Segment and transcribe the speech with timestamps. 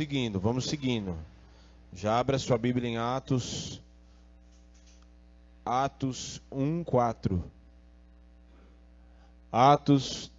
[0.00, 1.14] seguindo, vamos seguindo.
[1.92, 3.82] Já abra sua Bíblia em Atos.
[5.62, 7.44] Atos 1, 4.
[9.52, 10.32] Atos.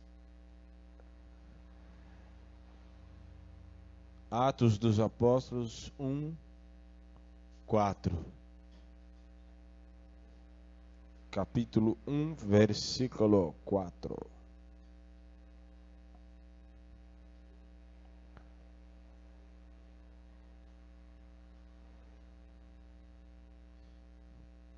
[4.31, 6.35] Atos dos Apóstolos 1,
[7.67, 8.25] 4.
[11.29, 14.30] Capítulo 1, versículo 4.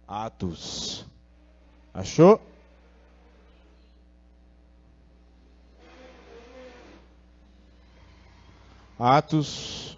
[0.07, 1.05] Atos.
[1.93, 2.41] Achou?
[8.99, 9.97] Atos.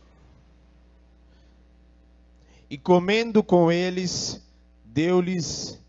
[2.69, 4.41] E comendo com eles,
[4.83, 5.79] deu-lhes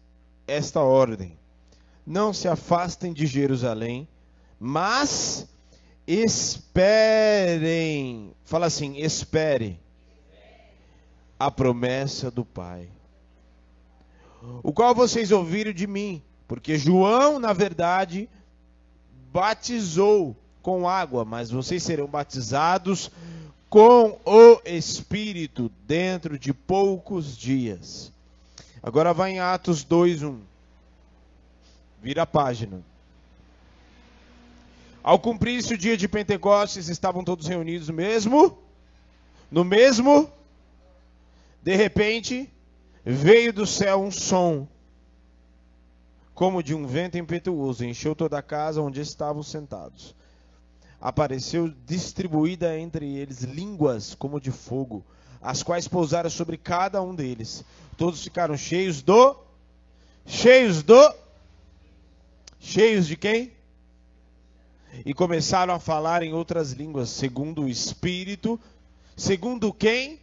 [0.46, 1.38] esta ordem:
[2.06, 4.08] Não se afastem de Jerusalém,
[4.58, 5.46] mas
[6.06, 8.34] esperem.
[8.44, 9.78] Fala assim: espere
[11.38, 12.95] a promessa do Pai
[14.62, 18.28] o qual vocês ouviram de mim, porque João, na verdade,
[19.32, 23.10] batizou com água, mas vocês serão batizados
[23.68, 28.12] com o Espírito dentro de poucos dias.
[28.82, 30.38] Agora vai em Atos 2:1.
[32.02, 32.80] Vira a página.
[35.02, 38.58] Ao cumprir-se o dia de Pentecostes, estavam todos reunidos mesmo
[39.50, 40.30] no mesmo
[41.62, 42.50] de repente
[43.08, 44.66] Veio do céu um som,
[46.34, 50.12] como de um vento impetuoso, encheu toda a casa onde estavam sentados.
[51.00, 55.04] Apareceu distribuída entre eles línguas como de fogo,
[55.40, 57.64] as quais pousaram sobre cada um deles.
[57.96, 59.36] Todos ficaram cheios do.
[60.26, 61.14] Cheios do.
[62.58, 63.52] Cheios de quem?
[65.04, 68.58] E começaram a falar em outras línguas, segundo o Espírito,
[69.16, 70.20] segundo quem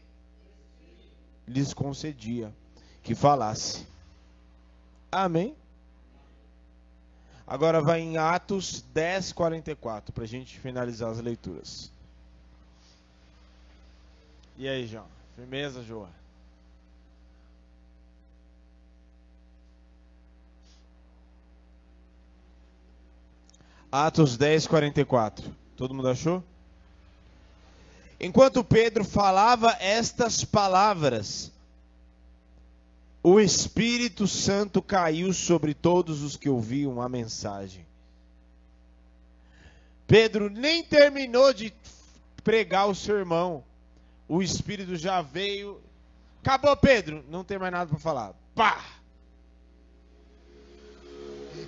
[1.48, 2.54] lhes concedia
[3.04, 3.86] que falasse.
[5.12, 5.56] Amém?
[7.46, 11.92] Agora vai em Atos 10, 44, para a gente finalizar as leituras.
[14.58, 15.06] E aí, João?
[15.36, 16.10] Firmeza, João?
[23.92, 25.56] Atos 10, 44.
[25.76, 26.44] Todo mundo achou?
[28.20, 31.52] Enquanto Pedro falava estas palavras,
[33.24, 37.86] o Espírito Santo caiu sobre todos os que ouviam a mensagem.
[40.06, 41.74] Pedro nem terminou de
[42.44, 43.64] pregar o sermão.
[44.28, 45.82] O Espírito já veio.
[46.42, 47.24] Acabou, Pedro.
[47.30, 48.34] Não tem mais nada para falar.
[48.54, 48.84] Pá!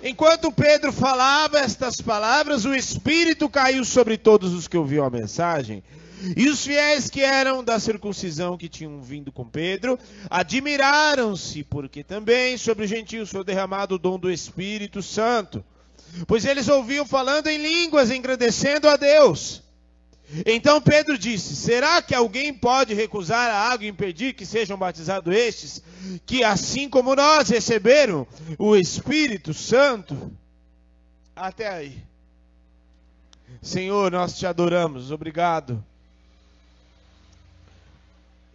[0.02, 5.82] Enquanto Pedro falava estas palavras, o Espírito caiu sobre todos os que ouviam a mensagem.
[6.36, 9.98] E os fiéis que eram da circuncisão que tinham vindo com Pedro
[10.30, 15.64] admiraram-se, porque também sobre os gentios foi derramado o dom do Espírito Santo.
[16.26, 19.62] Pois eles ouviam falando em línguas, engrandecendo a Deus.
[20.46, 25.34] Então Pedro disse: Será que alguém pode recusar a água e impedir que sejam batizados
[25.34, 25.82] estes,
[26.24, 28.26] que assim como nós receberam
[28.58, 30.32] o Espírito Santo?
[31.34, 32.02] Até aí.
[33.60, 35.84] Senhor, nós te adoramos, obrigado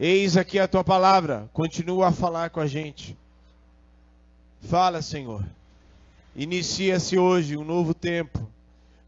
[0.04, 3.16] Eis aqui a tua palavra, continua a falar com a gente.
[4.60, 5.46] Fala, Senhor.
[6.36, 8.50] Inicia-se hoje um novo tempo,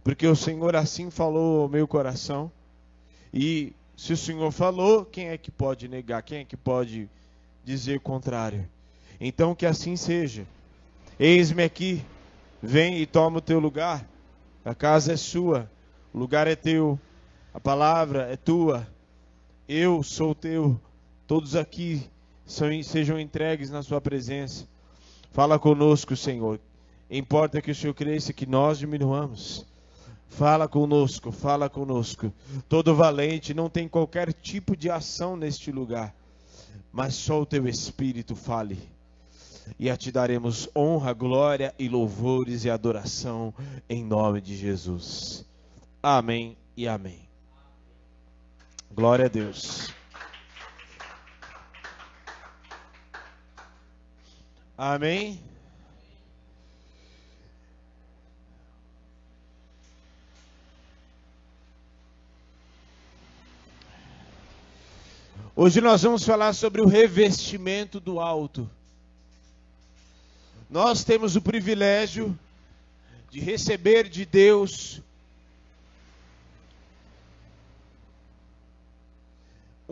[0.03, 2.51] porque o Senhor assim falou ao meu coração.
[3.33, 6.21] E se o Senhor falou, quem é que pode negar?
[6.21, 7.09] Quem é que pode
[7.65, 8.69] dizer contrário?
[9.19, 10.45] Então que assim seja.
[11.19, 12.05] Eis-me aqui,
[12.61, 14.07] vem e toma o teu lugar.
[14.63, 15.67] A casa é sua,
[16.13, 16.99] o lugar é teu,
[17.51, 18.92] a palavra é tua
[19.67, 20.79] eu sou teu.
[21.25, 22.09] Todos aqui
[22.45, 24.67] são, sejam entregues na sua presença.
[25.31, 26.59] Fala conosco, Senhor.
[27.09, 29.65] Importa que o Senhor cresça, que nós diminuamos.
[30.27, 32.33] Fala conosco, fala conosco.
[32.67, 36.13] Todo valente não tem qualquer tipo de ação neste lugar,
[36.91, 38.79] mas só o teu Espírito fale.
[39.79, 43.53] E a te daremos honra, glória e louvores e adoração
[43.87, 45.45] em nome de Jesus.
[46.01, 47.32] Amém e amém.
[48.95, 49.91] Glória a Deus.
[54.77, 55.41] Amém.
[65.55, 68.69] Hoje nós vamos falar sobre o revestimento do alto.
[70.69, 72.37] Nós temos o privilégio
[73.31, 75.01] de receber de Deus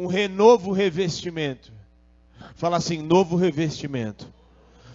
[0.02, 1.72] um renovo revestimento.
[2.56, 4.28] Fala assim, novo revestimento.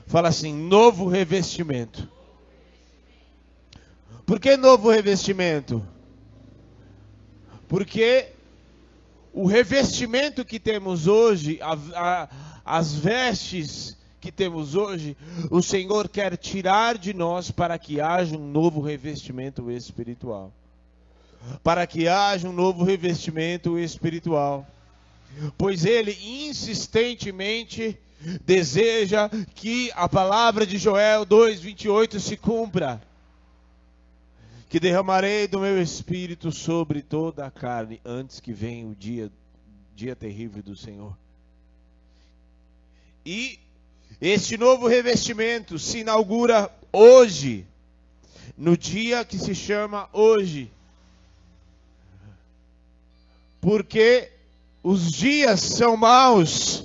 [0.08, 2.08] Fala assim, novo revestimento.
[4.26, 5.86] Por que novo revestimento?
[7.68, 8.32] Porque
[9.32, 12.28] o revestimento que temos hoje, a, a,
[12.64, 15.16] as vestes que temos hoje,
[15.52, 20.52] o Senhor quer tirar de nós para que haja um novo revestimento espiritual.
[21.62, 24.66] Para que haja um novo revestimento espiritual.
[25.56, 27.98] Pois Ele insistentemente
[28.44, 33.02] deseja que a palavra de Joel 2,28 se cumpra
[34.68, 39.30] que derramarei do meu espírito sobre toda a carne antes que venha o dia
[39.96, 41.16] dia terrível do Senhor.
[43.24, 43.58] E
[44.20, 47.66] este novo revestimento se inaugura hoje,
[48.56, 50.70] no dia que se chama hoje.
[53.58, 54.30] Porque
[54.88, 56.84] os dias são maus.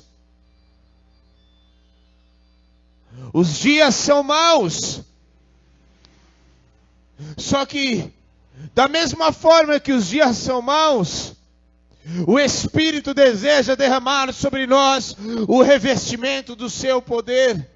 [3.32, 5.02] Os dias são maus.
[7.38, 8.12] Só que,
[8.74, 11.36] da mesma forma que os dias são maus,
[12.26, 15.16] o Espírito deseja derramar sobre nós
[15.48, 17.70] o revestimento do seu poder,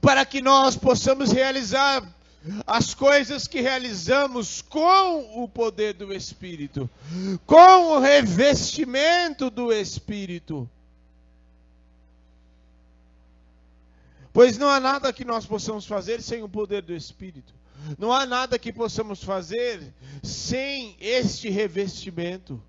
[0.00, 2.00] para que nós possamos realizar
[2.66, 6.88] as coisas que realizamos com o poder do Espírito,
[7.46, 10.68] com o revestimento do Espírito.
[14.32, 17.54] Pois não há nada que nós possamos fazer sem o poder do Espírito.
[17.98, 22.62] Não há nada que possamos fazer sem este revestimento.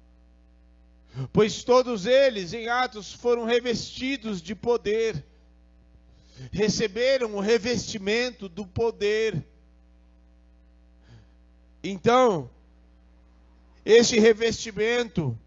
[1.32, 5.24] Pois todos eles, em Atos, foram revestidos de poder.
[6.52, 9.44] Receberam o revestimento do poder.
[11.88, 12.50] Então,
[13.86, 15.38] este revestimento,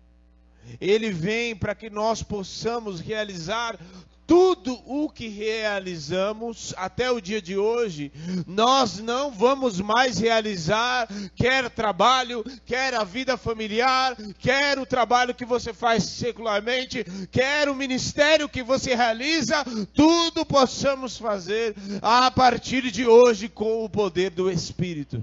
[0.81, 3.76] ele vem para que nós possamos realizar
[4.25, 8.12] tudo o que realizamos até o dia de hoje,
[8.46, 15.46] nós não vamos mais realizar, quer trabalho, quer a vida familiar, quer o trabalho que
[15.46, 19.64] você faz secularmente, quer o ministério que você realiza,
[19.94, 25.20] tudo possamos fazer a partir de hoje com o poder do Espírito.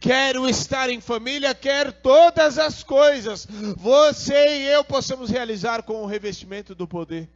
[0.00, 3.46] Quero estar em família, quer todas as coisas,
[3.76, 7.28] você e eu possamos realizar com o revestimento do poder.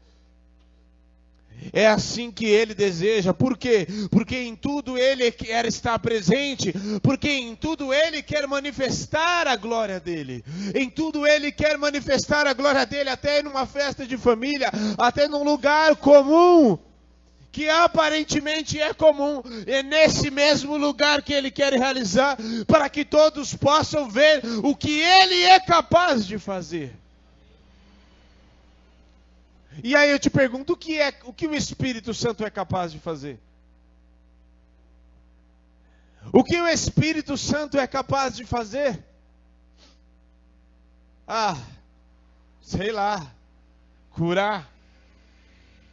[1.72, 3.34] É assim que ele deseja.
[3.34, 3.86] Por quê?
[4.10, 6.72] Porque em tudo ele quer estar presente.
[7.02, 10.42] Porque em tudo ele quer manifestar a glória dele.
[10.74, 15.44] Em tudo ele quer manifestar a glória dele, até numa festa de família, até num
[15.44, 16.78] lugar comum
[17.52, 22.36] que aparentemente é comum, é nesse mesmo lugar que ele quer realizar,
[22.66, 26.94] para que todos possam ver o que ele é capaz de fazer.
[29.82, 32.92] E aí eu te pergunto, o que é, o que o Espírito Santo é capaz
[32.92, 33.38] de fazer?
[36.32, 39.02] O que o Espírito Santo é capaz de fazer?
[41.26, 41.56] Ah,
[42.60, 43.32] sei lá,
[44.10, 44.68] curar.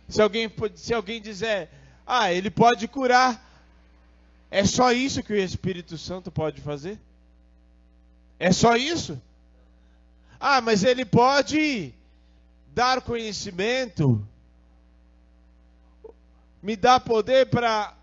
[0.08, 1.70] Se alguém, se alguém dizer,
[2.06, 3.44] ah, ele pode curar,
[4.50, 7.00] é só isso que o Espírito Santo pode fazer?
[8.40, 9.22] É só isso?
[10.40, 11.94] Ah, mas ele pode
[12.74, 14.26] dar conhecimento,
[16.62, 17.96] me dá poder para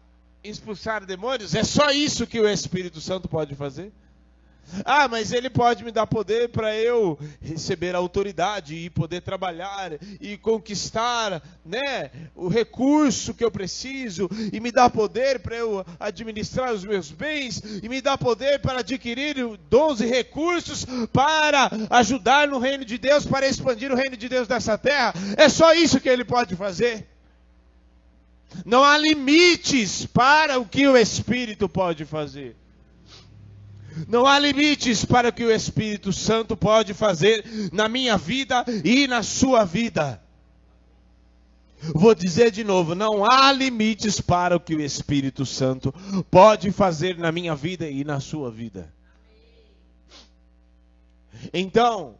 [0.42, 1.54] expulsar demônios?
[1.54, 3.92] É só isso que o Espírito Santo pode fazer?
[4.84, 10.36] Ah, mas ele pode me dar poder para eu receber autoridade e poder trabalhar e
[10.36, 16.84] conquistar, né, o recurso que eu preciso e me dar poder para eu administrar os
[16.84, 19.36] meus bens e me dar poder para adquirir
[19.70, 24.48] dons e recursos para ajudar no reino de Deus, para expandir o reino de Deus
[24.48, 25.14] nessa terra.
[25.36, 27.06] É só isso que ele pode fazer.
[28.64, 32.56] Não há limites para o que o Espírito pode fazer.
[34.08, 39.06] Não há limites para o que o Espírito Santo pode fazer na minha vida e
[39.06, 40.20] na sua vida.
[41.94, 45.92] Vou dizer de novo: não há limites para o que o Espírito Santo
[46.30, 48.92] pode fazer na minha vida e na sua vida.
[51.52, 52.16] Então,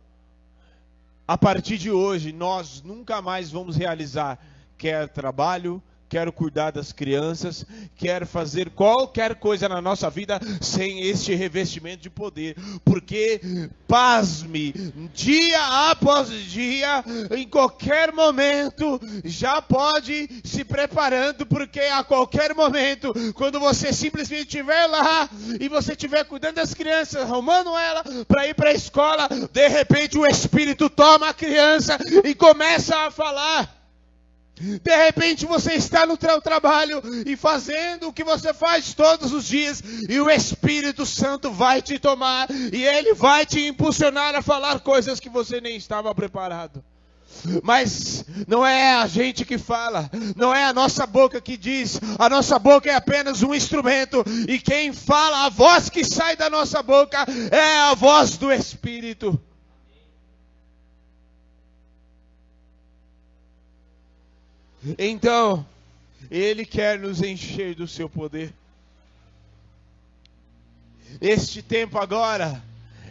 [1.27, 4.39] a partir de hoje, nós nunca mais vamos realizar
[4.77, 11.35] quer trabalho, quero cuidar das crianças, quero fazer qualquer coisa na nossa vida sem este
[11.35, 13.41] revestimento de poder, porque,
[13.89, 14.73] pasme,
[15.13, 17.05] dia após dia,
[17.37, 24.87] em qualquer momento, já pode se preparando, porque a qualquer momento, quando você simplesmente estiver
[24.87, 25.29] lá
[25.61, 30.19] e você estiver cuidando das crianças, arrumando ela para ir para a escola, de repente
[30.19, 33.84] o Espírito toma a criança e começa a falar.
[34.57, 39.47] De repente você está no seu trabalho e fazendo o que você faz todos os
[39.47, 44.81] dias, e o Espírito Santo vai te tomar e ele vai te impulsionar a falar
[44.81, 46.85] coisas que você nem estava preparado.
[47.63, 52.29] Mas não é a gente que fala, não é a nossa boca que diz, a
[52.29, 56.81] nossa boca é apenas um instrumento, e quem fala, a voz que sai da nossa
[56.81, 59.39] boca é a voz do Espírito.
[64.99, 65.67] Então,
[66.31, 68.53] Ele quer nos encher do seu poder.
[71.21, 72.63] Este tempo agora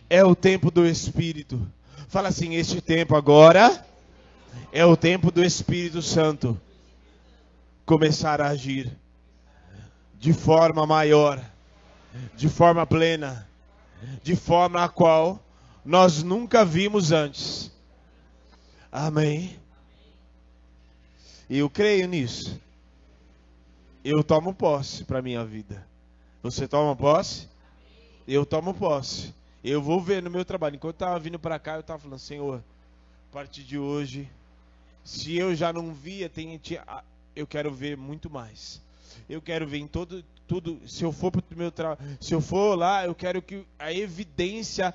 [0.09, 1.65] é o tempo do Espírito.
[2.07, 3.83] Fala assim: este tempo agora
[4.71, 6.59] é o tempo do Espírito Santo
[7.85, 8.91] começar a agir
[10.19, 11.43] de forma maior,
[12.35, 13.47] de forma plena,
[14.21, 15.43] de forma a qual
[15.83, 17.71] nós nunca vimos antes.
[18.91, 19.62] Amém.
[21.55, 22.59] Eu creio nisso.
[24.03, 25.85] Eu tomo posse para minha vida.
[26.41, 27.47] Você toma posse?
[28.27, 29.31] Eu tomo posse.
[29.63, 30.77] Eu vou ver no meu trabalho.
[30.77, 32.63] Enquanto eu estava vindo para cá, eu estava falando, Senhor,
[33.29, 34.27] a partir de hoje,
[35.03, 36.59] se eu já não via, tem,
[37.35, 38.81] eu quero ver muito mais.
[39.29, 40.81] Eu quero ver em todo, tudo.
[40.87, 44.91] Se eu for pro meu trabalho, se eu for lá, eu quero que a evidência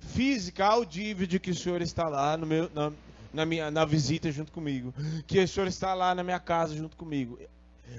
[0.00, 2.92] física, audível de que o Senhor está lá no meu, na,
[3.32, 4.94] na, minha, na visita junto comigo,
[5.26, 7.38] que o Senhor está lá na minha casa junto comigo.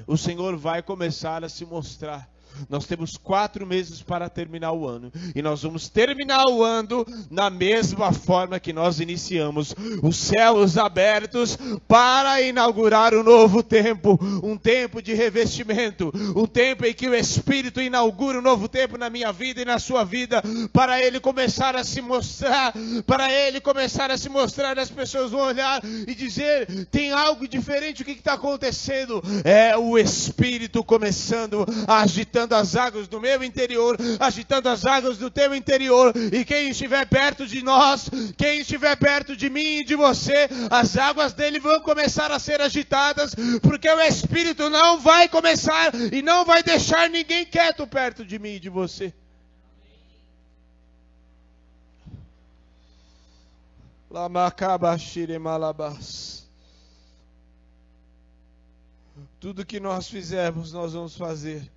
[0.08, 2.33] O Senhor vai começar a se mostrar
[2.70, 5.12] nós temos quatro meses para terminar o ano.
[5.36, 11.58] E nós vamos terminar o ano na mesma forma que nós iniciamos os céus abertos
[11.88, 17.82] para inaugurar um novo tempo um tempo de revestimento um tempo em que o Espírito
[17.82, 20.42] inaugura um novo tempo na minha vida e na sua vida
[20.72, 22.74] para ele começar a se mostrar,
[23.06, 24.78] para ele começar a se mostrar.
[24.78, 29.22] As pessoas vão olhar e dizer: tem algo diferente, o que está acontecendo?
[29.44, 35.18] É o Espírito começando a agitar agitando as águas do meu interior, agitando as águas
[35.18, 39.84] do teu interior, e quem estiver perto de nós, quem estiver perto de mim e
[39.84, 45.30] de você, as águas dele vão começar a ser agitadas, porque o Espírito não vai
[45.30, 49.14] começar e não vai deixar ninguém quieto perto de mim e de você.
[59.40, 61.73] Tudo que nós fizermos, nós vamos fazer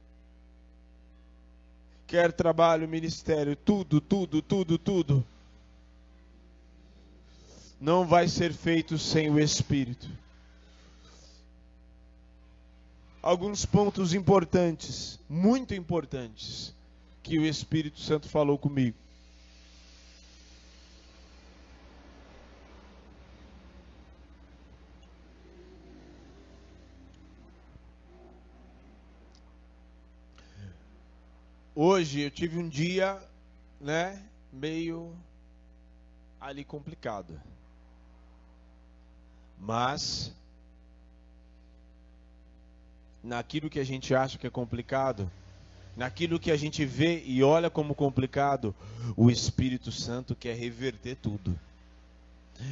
[2.07, 5.27] quer trabalho, ministério, tudo, tudo, tudo, tudo,
[7.81, 10.09] não vai ser feito sem o Espírito.
[13.21, 16.75] Alguns pontos importantes, muito importantes,
[17.23, 18.97] que o Espírito Santo falou comigo.
[31.97, 33.19] Hoje eu tive um dia,
[33.81, 34.23] né,
[34.53, 35.17] meio
[36.39, 37.41] ali complicado.
[39.59, 40.31] Mas
[43.25, 45.31] naquilo que a gente acha que é complicado,
[45.97, 48.75] naquilo que a gente vê e olha como complicado,
[49.17, 51.59] o Espírito Santo quer reverter tudo.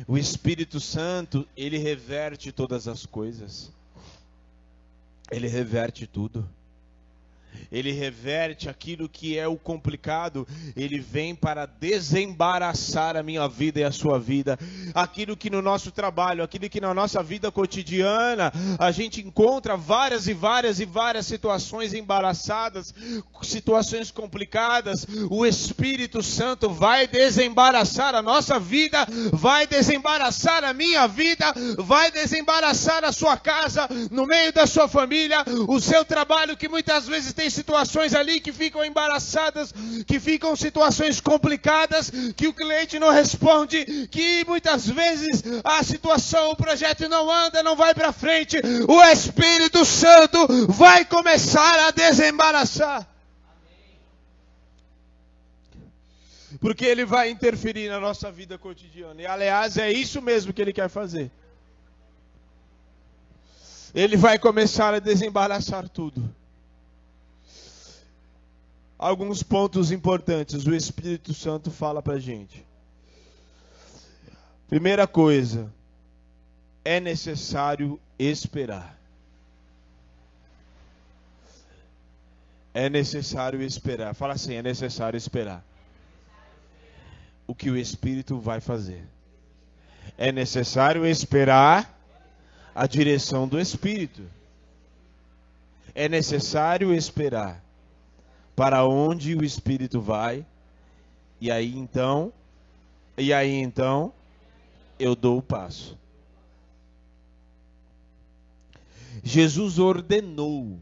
[0.07, 3.73] O Espírito Santo, ele reverte todas as coisas.
[5.31, 6.47] Ele reverte tudo
[7.71, 10.47] ele reverte aquilo que é o complicado,
[10.77, 14.59] ele vem para desembaraçar a minha vida e a sua vida.
[14.95, 20.27] Aquilo que no nosso trabalho, aquilo que na nossa vida cotidiana, a gente encontra várias
[20.27, 22.95] e várias e várias situações embaraçadas,
[23.43, 31.53] situações complicadas, o Espírito Santo vai desembaraçar a nossa vida, vai desembaraçar a minha vida,
[31.79, 37.07] vai desembaraçar a sua casa, no meio da sua família, o seu trabalho que muitas
[37.07, 39.71] vezes tem tem situações ali que ficam embaraçadas,
[40.07, 46.57] que ficam situações complicadas, que o cliente não responde, que muitas vezes a situação, o
[46.57, 48.57] projeto não anda, não vai para frente.
[48.89, 53.07] O Espírito Santo vai começar a desembaraçar.
[56.61, 59.21] Porque ele vai interferir na nossa vida cotidiana.
[59.21, 61.31] E aliás, é isso mesmo que ele quer fazer.
[63.95, 66.35] Ele vai começar a desembaraçar tudo.
[69.05, 72.65] Alguns pontos importantes o Espírito Santo fala para gente.
[74.67, 75.71] Primeira coisa,
[76.83, 78.99] é necessário esperar.
[82.73, 84.15] É necessário esperar.
[84.15, 85.63] Fala assim: é necessário esperar.
[87.47, 89.05] O que o Espírito vai fazer.
[90.17, 91.95] É necessário esperar
[92.75, 94.23] a direção do Espírito.
[95.95, 97.63] É necessário esperar
[98.55, 100.45] para onde o Espírito vai.
[101.41, 102.33] E aí então,
[103.17, 104.13] e aí então,
[104.99, 105.99] eu dou o passo.
[109.23, 110.79] Jesus ordenou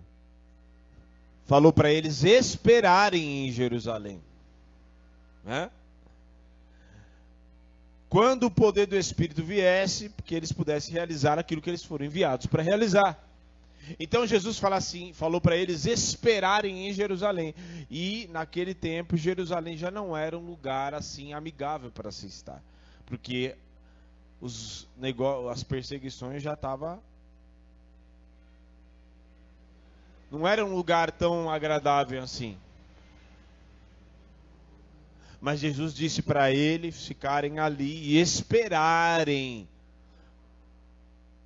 [1.53, 4.23] falou para eles esperarem em Jerusalém.
[5.45, 5.71] Né?
[8.09, 12.47] Quando o poder do Espírito viesse, que eles pudessem realizar aquilo que eles foram enviados
[12.47, 13.23] para realizar.
[13.99, 17.55] Então Jesus fala assim, falou para eles esperarem em Jerusalém.
[17.91, 22.63] E naquele tempo Jerusalém já não era um lugar assim amigável para se estar,
[23.07, 23.57] porque
[24.41, 24.89] os
[25.51, 27.01] as perseguições já estavam
[30.33, 32.57] Não era um lugar tão agradável assim.
[35.39, 39.69] Mas Jesus disse para eles ficarem ali e esperarem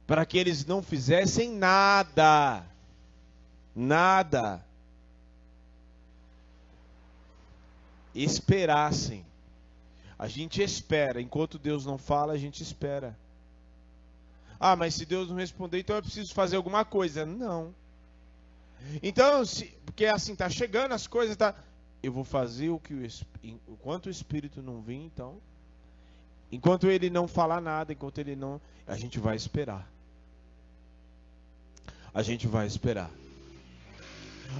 [0.06, 2.64] para que eles não fizessem nada.
[3.74, 4.64] Nada.
[8.14, 9.26] Esperassem.
[10.18, 13.16] A gente espera, enquanto Deus não fala, a gente espera.
[14.58, 17.26] Ah, mas se Deus não responder, então eu preciso fazer alguma coisa.
[17.26, 17.74] Não.
[19.02, 21.54] Então, se, porque é assim, tá chegando as coisas, tá.
[22.02, 23.06] Eu vou fazer o que o
[23.42, 25.38] enquanto o Espírito não vir, então,
[26.52, 29.86] enquanto ele não falar nada, enquanto ele não, a gente vai esperar.
[32.16, 33.10] A gente vai esperar.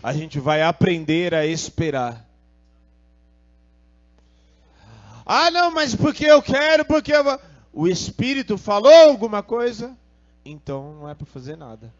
[0.02, 2.22] A gente vai aprender a esperar.
[5.25, 7.25] Ah, não, mas porque eu quero, porque eu...
[7.72, 9.96] o Espírito falou alguma coisa,
[10.44, 11.90] então não é para fazer nada.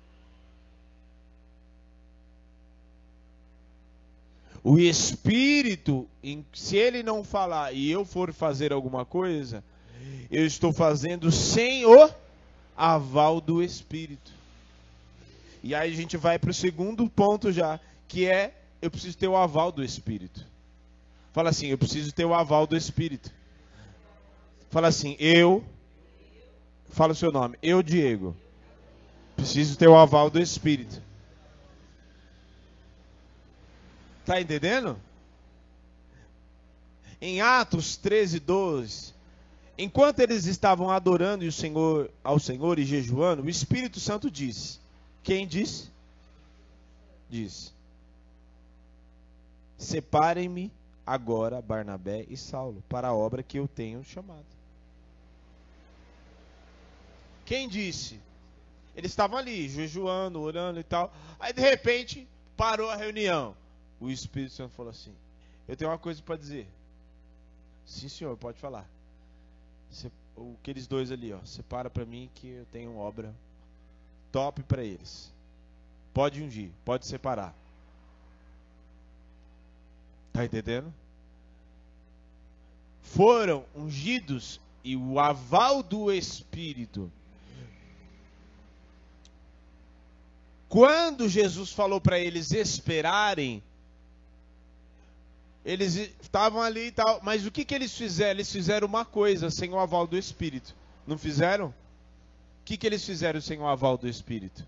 [4.63, 6.07] O Espírito,
[6.53, 9.65] se ele não falar e eu for fazer alguma coisa,
[10.31, 12.11] eu estou fazendo sem o
[12.77, 14.37] aval do Espírito.
[15.67, 19.27] E aí a gente vai para o segundo ponto já, que é eu preciso ter
[19.27, 20.47] o aval do Espírito.
[21.33, 23.33] Fala assim, eu preciso ter o aval do Espírito.
[24.71, 25.65] Fala assim, eu.
[26.91, 28.37] Fala o seu nome, eu, Diego.
[29.35, 31.03] Preciso ter o aval do Espírito.
[34.21, 34.97] Está entendendo?
[37.21, 39.15] Em Atos 13, 12,
[39.77, 44.86] enquanto eles estavam adorando o Senhor, ao Senhor e jejuando, o Espírito Santo disse:
[45.27, 45.91] Quem disse?
[47.29, 47.75] Diz:
[49.77, 50.73] Separem-me
[51.05, 54.47] agora Barnabé e Saulo para a obra que eu tenho chamado.
[57.45, 58.19] Quem disse?
[58.95, 61.13] Eles estavam ali, jejuando, orando e tal.
[61.39, 63.55] Aí de repente parou a reunião
[64.01, 65.15] o Espírito Santo falou assim:
[65.67, 66.69] Eu tenho uma coisa para dizer.
[67.85, 68.89] Sim, senhor, pode falar.
[70.61, 73.35] Aqueles dois ali, ó, separa para mim que eu tenho obra
[74.37, 75.33] top para eles.
[76.13, 77.55] Pode ungir, pode separar.
[80.31, 80.93] Tá entendendo?
[83.01, 87.11] Foram ungidos e o aval do Espírito
[90.69, 93.63] quando Jesus falou para eles esperarem,
[95.65, 98.33] eles estavam ali e tal, mas o que, que eles fizeram?
[98.33, 100.75] Eles fizeram uma coisa sem o aval do Espírito.
[101.07, 101.73] Não fizeram?
[102.67, 104.67] Que, que eles fizeram sem o aval do Espírito?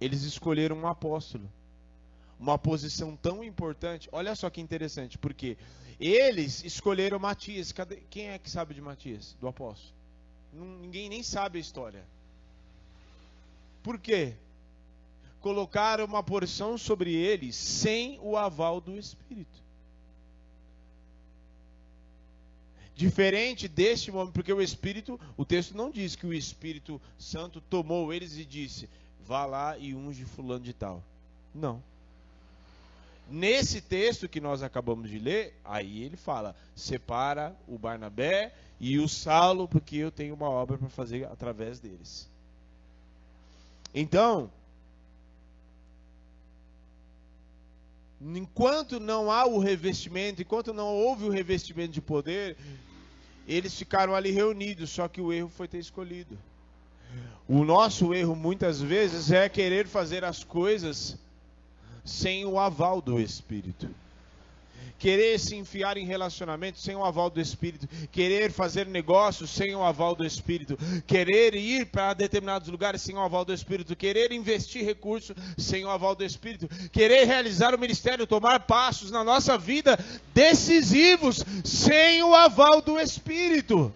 [0.00, 1.46] Eles escolheram um apóstolo.
[2.40, 4.08] Uma posição tão importante.
[4.12, 5.58] Olha só que interessante, porque
[6.00, 7.72] eles escolheram Matias.
[7.72, 7.96] Cadê?
[8.08, 9.92] Quem é que sabe de Matias, do apóstolo?
[10.54, 12.02] Ninguém nem sabe a história.
[13.82, 14.34] Por quê?
[15.46, 19.62] colocar uma porção sobre ele sem o aval do Espírito.
[22.96, 28.10] Diferente deste momento, porque o Espírito, o texto não diz que o Espírito Santo tomou
[28.10, 28.88] eles e disse:
[29.20, 31.02] vá lá e unge fulano de tal.
[31.54, 31.82] Não.
[33.30, 39.06] Nesse texto que nós acabamos de ler, aí ele fala: separa o Barnabé e o
[39.06, 42.26] Saulo, porque eu tenho uma obra para fazer através deles.
[43.94, 44.50] Então,
[48.20, 52.56] enquanto não há o revestimento, enquanto não houve o revestimento de poder,
[53.46, 56.38] eles ficaram ali reunidos, só que o erro foi ter escolhido.
[57.48, 61.16] O nosso erro muitas vezes é querer fazer as coisas
[62.04, 63.88] sem o aval do Espírito
[64.98, 69.82] querer se enfiar em relacionamento sem o aval do Espírito, querer fazer negócios sem o
[69.82, 74.84] aval do Espírito, querer ir para determinados lugares sem o aval do Espírito, querer investir
[74.84, 79.98] recursos sem o aval do Espírito, querer realizar o ministério, tomar passos na nossa vida
[80.34, 83.92] decisivos sem o aval do Espírito.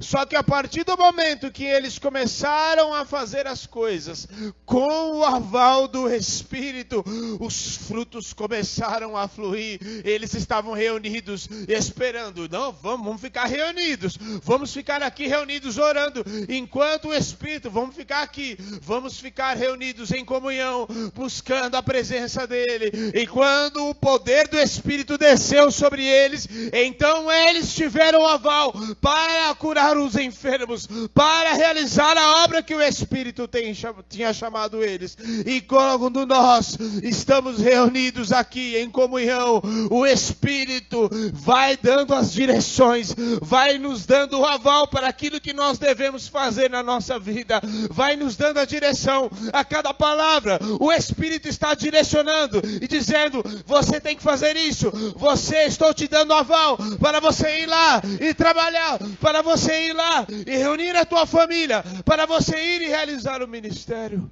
[0.00, 4.28] Só que a partir do momento que eles começaram a fazer as coisas
[4.64, 7.04] com o aval do Espírito,
[7.40, 9.80] os frutos começaram a fluir.
[10.04, 12.48] Eles estavam reunidos, esperando.
[12.48, 14.18] Não, vamos, vamos ficar reunidos.
[14.42, 16.24] Vamos ficar aqui reunidos orando.
[16.48, 18.56] Enquanto o Espírito, vamos ficar aqui.
[18.82, 22.90] Vamos ficar reunidos em comunhão, buscando a presença dEle.
[23.14, 29.54] E quando o poder do Espírito desceu sobre eles, então eles tiveram o aval para
[29.68, 33.76] curar os enfermos, para realizar a obra que o Espírito tem,
[34.08, 35.14] tinha chamado eles.
[35.44, 43.76] E quando nós estamos reunidos aqui em comunhão, o Espírito vai dando as direções, vai
[43.76, 48.36] nos dando o aval para aquilo que nós devemos fazer na nossa vida, vai nos
[48.36, 50.58] dando a direção a cada palavra.
[50.80, 56.32] O Espírito está direcionando e dizendo: você tem que fazer isso, você estou te dando
[56.32, 61.26] aval para você ir lá e trabalhar, para você ir lá e reunir a tua
[61.26, 64.30] família, para você ir e realizar o ministério.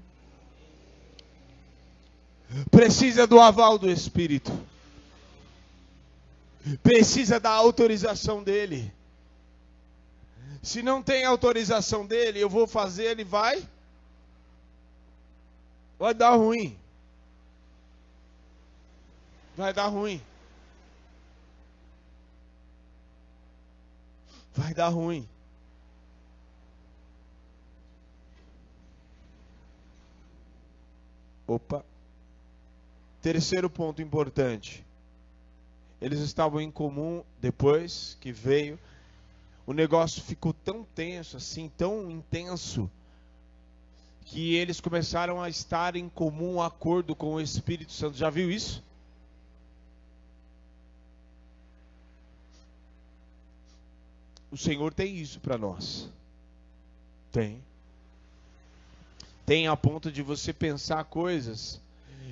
[2.71, 4.53] Precisa do aval do Espírito.
[6.83, 8.93] Precisa da autorização dele.
[10.63, 13.67] Se não tem autorização dele, eu vou fazer, ele vai.
[15.99, 16.77] Vai dar ruim.
[19.57, 20.21] Vai dar ruim.
[24.57, 25.29] Vai dar ruim.
[31.47, 31.85] Opa.
[33.21, 34.85] Terceiro ponto importante.
[36.01, 38.79] Eles estavam em comum depois que veio.
[39.67, 42.91] O negócio ficou tão tenso, assim, tão intenso,
[44.25, 48.17] que eles começaram a estar em comum acordo com o Espírito Santo.
[48.17, 48.83] Já viu isso?
[54.57, 56.09] O Senhor tem isso para nós.
[57.31, 57.63] Tem.
[59.45, 61.79] Tem a ponto de você pensar coisas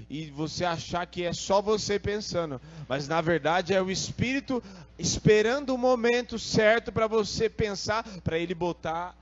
[0.08, 2.58] e você achar que é só você pensando,
[2.88, 4.62] mas na verdade é o Espírito
[4.98, 9.14] esperando o momento certo para você pensar, para ele botar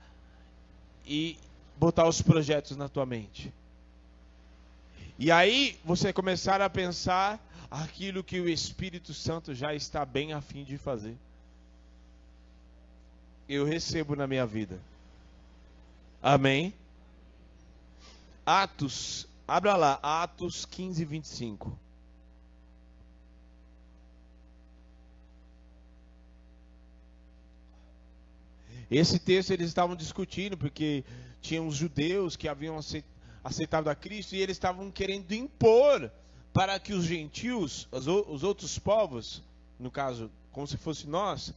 [1.05, 1.37] e
[1.77, 3.53] botar os projetos na tua mente.
[5.19, 7.37] E aí você começar a pensar
[7.69, 11.17] aquilo que o Espírito Santo já está bem a fim de fazer
[13.53, 14.79] eu recebo na minha vida.
[16.21, 16.73] Amém?
[18.45, 21.79] Atos, abra lá, Atos 15, 25.
[28.89, 31.03] Esse texto eles estavam discutindo porque
[31.41, 32.79] tinham os judeus que haviam
[33.43, 36.11] aceitado a Cristo e eles estavam querendo impor
[36.53, 39.41] para que os gentios, os outros povos,
[39.79, 41.53] no caso, como se fosse nós,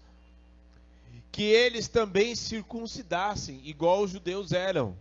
[1.37, 4.97] que eles também circuncidassem, igual os judeus eram,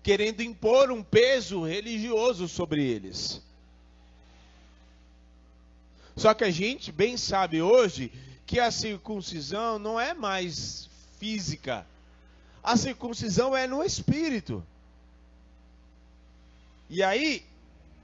[0.00, 3.42] querendo impor um peso religioso sobre eles.
[6.16, 8.12] Só que a gente bem sabe hoje
[8.46, 11.84] que a circuncisão não é mais física,
[12.62, 14.64] a circuncisão é no espírito.
[16.88, 17.44] E aí,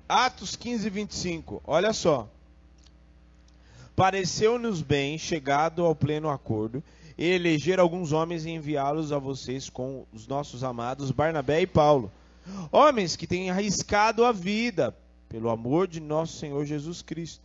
[0.08, 2.28] Atos 15, 25, olha só.
[3.94, 6.82] Pareceu-nos bem, chegado ao pleno acordo,
[7.18, 12.10] eleger alguns homens e enviá-los a vocês com os nossos amados Barnabé e Paulo.
[12.70, 14.94] Homens que têm arriscado a vida
[15.28, 17.42] pelo amor de nosso Senhor Jesus Cristo.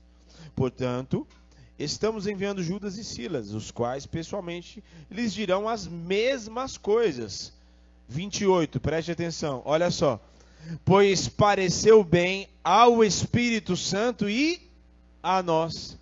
[0.55, 1.25] Portanto,
[1.77, 7.53] estamos enviando Judas e Silas, os quais pessoalmente lhes dirão as mesmas coisas.
[8.07, 10.19] 28, preste atenção, olha só.
[10.83, 14.59] Pois pareceu bem ao Espírito Santo e
[15.23, 15.97] a nós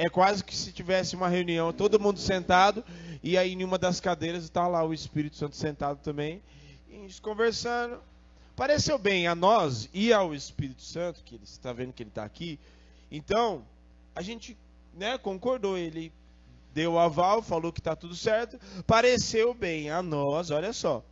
[0.00, 2.82] é quase que se tivesse uma reunião, todo mundo sentado,
[3.22, 6.42] e aí em uma das cadeiras está lá o Espírito Santo sentado também,
[6.88, 8.00] e a gente conversando.
[8.56, 12.24] Pareceu bem a nós e ao Espírito Santo, que ele está vendo que ele está
[12.24, 12.58] aqui.
[13.10, 13.62] Então,
[14.14, 14.56] a gente
[14.94, 16.10] né, concordou, ele
[16.72, 18.58] deu o aval, falou que está tudo certo.
[18.86, 21.04] Pareceu bem a nós, olha só,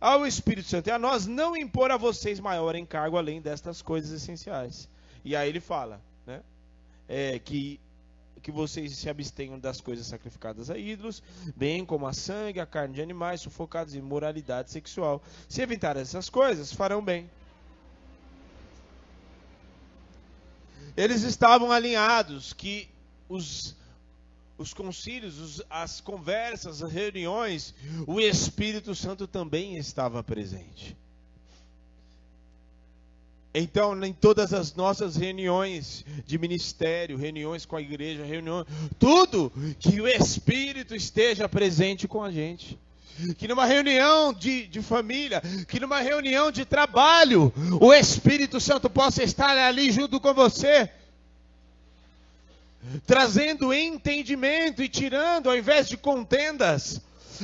[0.00, 4.10] ao Espírito Santo e a nós não impor a vocês maior encargo além destas coisas
[4.22, 4.88] essenciais.
[5.22, 6.40] E aí ele fala, né,
[7.06, 7.78] é, que
[8.44, 11.22] que vocês se abstenham das coisas sacrificadas a ídolos,
[11.56, 15.22] bem como a sangue, a carne de animais sufocados em moralidade sexual.
[15.48, 17.28] Se evitar essas coisas, farão bem.
[20.94, 22.86] Eles estavam alinhados que
[23.30, 23.74] os
[24.56, 27.74] os concílios, os, as conversas, as reuniões,
[28.06, 30.96] o Espírito Santo também estava presente.
[33.54, 38.66] Então, em todas as nossas reuniões de ministério, reuniões com a igreja, reuniões,
[38.98, 42.76] tudo que o Espírito esteja presente com a gente.
[43.38, 49.22] Que numa reunião de, de família, que numa reunião de trabalho, o Espírito Santo possa
[49.22, 50.90] estar ali junto com você
[53.06, 57.00] trazendo entendimento e tirando, ao invés de contendas,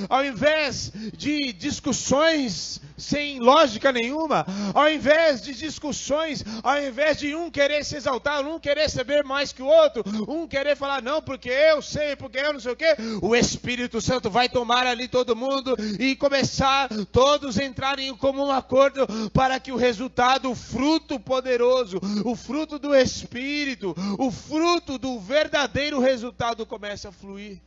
[0.08, 7.50] ao invés de discussões sem lógica nenhuma, ao invés de discussões, ao invés de um
[7.50, 11.48] querer se exaltar, um querer saber mais que o outro, um querer falar não, porque
[11.48, 15.34] eu sei, porque eu não sei o que, o Espírito Santo vai tomar ali todo
[15.34, 21.98] mundo e começar todos entrarem em comum acordo para que o resultado, o fruto poderoso,
[22.24, 27.60] o fruto do Espírito, o fruto do verdadeiro resultado comece a fluir.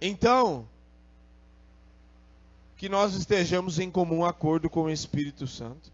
[0.00, 0.66] Então,
[2.76, 5.92] que nós estejamos em comum acordo com o Espírito Santo.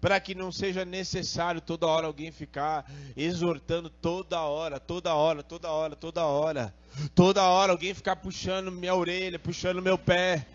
[0.00, 5.70] Para que não seja necessário toda hora alguém ficar exortando toda hora, toda hora, toda
[5.70, 6.74] hora, toda hora.
[7.14, 10.46] Toda hora alguém ficar puxando minha orelha, puxando meu pé,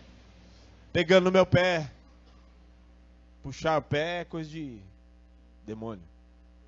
[0.92, 1.88] pegando meu pé.
[3.40, 4.80] Puxar o pé é coisa de
[5.64, 6.02] demônio,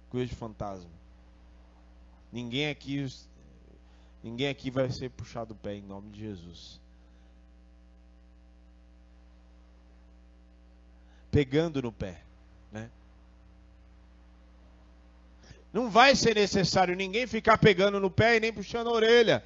[0.08, 0.88] coisa de fantasma.
[2.32, 3.04] Ninguém aqui
[4.28, 6.78] Ninguém aqui vai ser puxado o pé em nome de Jesus.
[11.30, 12.20] Pegando no pé,
[12.70, 12.90] né?
[15.72, 19.42] Não vai ser necessário ninguém ficar pegando no pé e nem puxando a orelha.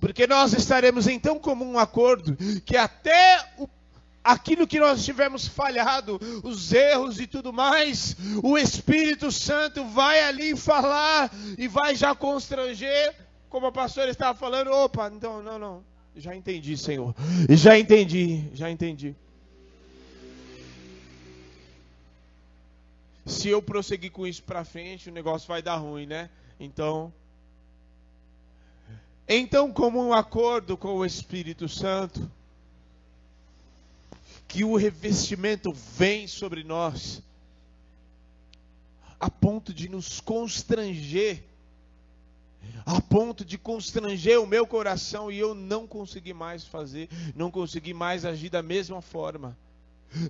[0.00, 3.68] Porque nós estaremos em tão comum acordo que até o,
[4.24, 10.56] aquilo que nós tivemos falhado, os erros e tudo mais, o Espírito Santo vai ali
[10.56, 15.84] falar e vai já constranger como a pastora estava falando, opa, então, não, não,
[16.16, 17.14] já entendi, Senhor,
[17.50, 19.14] já entendi, já entendi.
[23.26, 26.30] Se eu prosseguir com isso para frente, o negócio vai dar ruim, né?
[26.58, 27.12] Então,
[29.28, 32.30] então, como um acordo com o Espírito Santo,
[34.48, 37.22] que o revestimento vem sobre nós,
[39.20, 41.51] a ponto de nos constranger
[42.84, 47.94] a ponto de constranger o meu coração e eu não consegui mais fazer, não consegui
[47.94, 49.56] mais agir da mesma forma.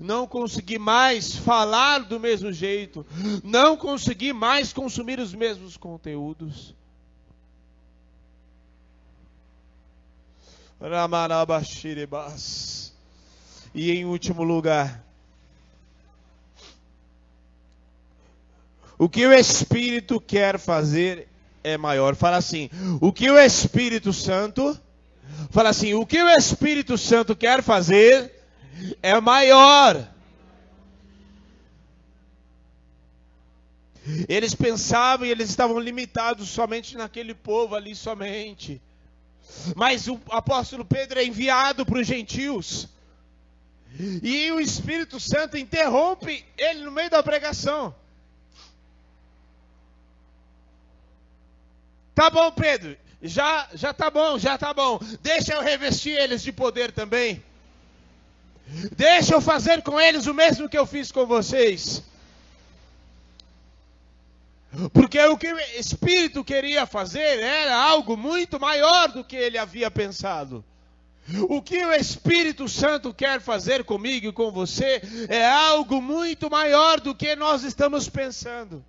[0.00, 3.04] Não consegui mais falar do mesmo jeito,
[3.42, 6.72] não consegui mais consumir os mesmos conteúdos.
[13.74, 15.04] E em último lugar,
[18.98, 21.28] o que o Espírito quer fazer
[21.62, 22.14] é maior.
[22.14, 22.68] Fala assim:
[23.00, 24.78] o que o Espírito Santo,
[25.50, 28.32] fala assim: o que o Espírito Santo quer fazer
[29.02, 30.08] é maior.
[34.28, 38.82] Eles pensavam e eles estavam limitados somente naquele povo ali somente.
[39.76, 42.88] Mas o apóstolo Pedro é enviado para os gentios.
[44.22, 47.94] E o Espírito Santo interrompe ele no meio da pregação.
[52.22, 52.96] Tá bom, Pedro.
[53.20, 55.00] Já, já tá bom, já tá bom.
[55.20, 57.42] Deixa eu revestir eles de poder também.
[58.94, 62.00] Deixa eu fazer com eles o mesmo que eu fiz com vocês.
[64.92, 69.90] Porque o que o Espírito queria fazer era algo muito maior do que ele havia
[69.90, 70.64] pensado.
[71.48, 77.00] O que o Espírito Santo quer fazer comigo e com você é algo muito maior
[77.00, 78.84] do que nós estamos pensando.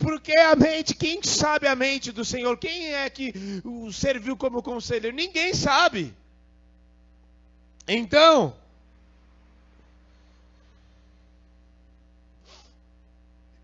[0.00, 2.56] Porque a mente, quem sabe a mente do Senhor?
[2.58, 3.32] Quem é que
[3.64, 5.16] o serviu como conselheiro?
[5.16, 6.14] Ninguém sabe.
[7.88, 8.54] Então,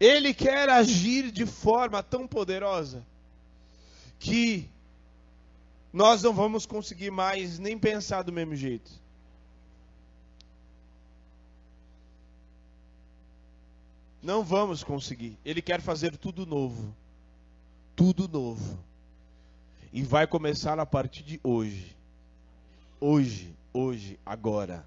[0.00, 3.04] ele quer agir de forma tão poderosa
[4.18, 4.68] que
[5.92, 8.97] nós não vamos conseguir mais nem pensar do mesmo jeito.
[14.22, 15.38] Não vamos conseguir.
[15.44, 16.94] Ele quer fazer tudo novo.
[17.94, 18.78] Tudo novo.
[19.92, 21.96] E vai começar a partir de hoje.
[23.00, 24.84] Hoje, hoje, agora.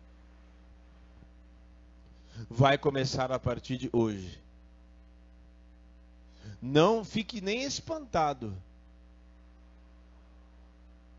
[2.49, 4.39] vai começar a partir de hoje.
[6.61, 8.55] Não fique nem espantado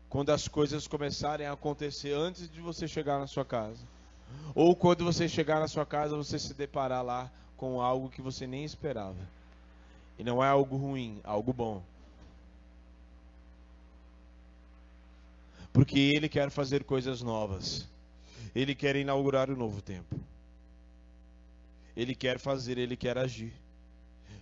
[0.09, 3.83] quando as coisas começarem a acontecer antes de você chegar na sua casa.
[4.55, 7.31] Ou quando você chegar na sua casa, você se deparar lá
[7.63, 9.25] com algo que você nem esperava.
[10.19, 11.81] E não é algo ruim, é algo bom.
[15.71, 17.87] Porque Ele quer fazer coisas novas.
[18.53, 20.19] Ele quer inaugurar um novo tempo.
[21.95, 23.53] Ele quer fazer, Ele quer agir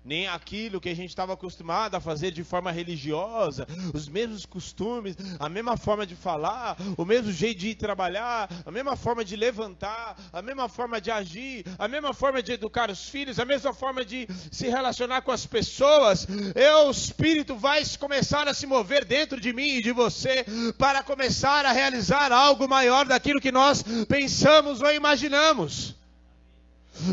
[0.04, 5.16] nem aquilo que a gente estava acostumado a fazer de forma religiosa, os mesmos costumes,
[5.40, 9.36] a mesma forma de falar, o mesmo jeito de ir trabalhar, a mesma forma de
[9.36, 13.74] levantar, a mesma forma de agir, a mesma forma de educar os filhos, a mesma
[13.74, 16.28] forma de se relacionar com as pessoas.
[16.56, 20.46] Eu, o Espírito vai começar a se mover dentro de mim e de você
[20.78, 26.01] para começar a realizar algo maior daquilo que nós pensamos ou imaginamos.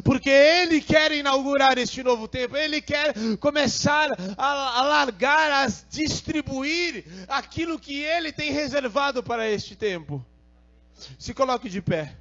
[0.04, 7.04] Porque Ele quer inaugurar este novo tempo, Ele quer começar a, a largar, a distribuir
[7.28, 10.24] aquilo que Ele tem reservado para este tempo.
[11.18, 12.16] Se coloque de pé.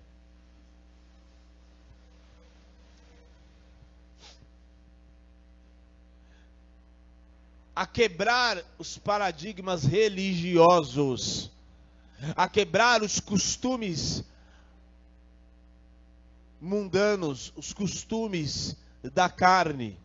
[7.78, 11.52] a quebrar os paradigmas religiosos,
[12.36, 14.24] a quebrar os costumes
[16.60, 18.76] mundanos, os costumes
[19.14, 19.98] da carne.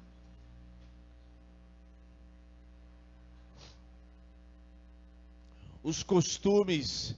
[5.82, 7.16] Os costumes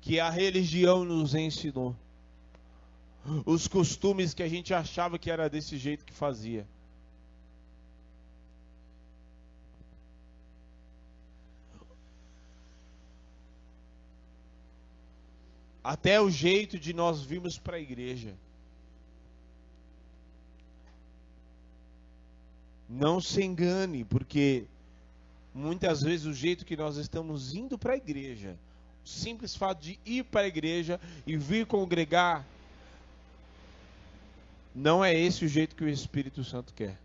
[0.00, 1.96] que a religião nos ensinou.
[3.44, 6.66] Os costumes que a gente achava que era desse jeito que fazia.
[15.82, 18.36] Até o jeito de nós virmos para a igreja.
[22.98, 24.64] Não se engane, porque
[25.54, 28.56] muitas vezes o jeito que nós estamos indo para a igreja,
[29.04, 32.44] o simples fato de ir para a igreja e vir congregar,
[34.74, 36.98] não é esse o jeito que o Espírito Santo quer.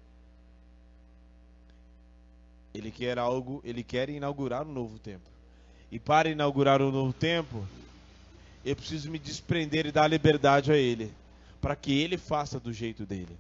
[2.74, 5.30] Ele quer algo, ele quer inaugurar um novo tempo.
[5.92, 7.68] E para inaugurar um novo tempo,
[8.66, 11.14] eu preciso me desprender e dar liberdade a ele,
[11.62, 13.38] para que ele faça do jeito dele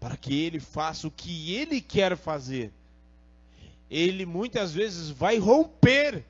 [0.00, 2.72] para que ele faça o que ele quer fazer.
[3.90, 6.24] Ele muitas vezes vai romper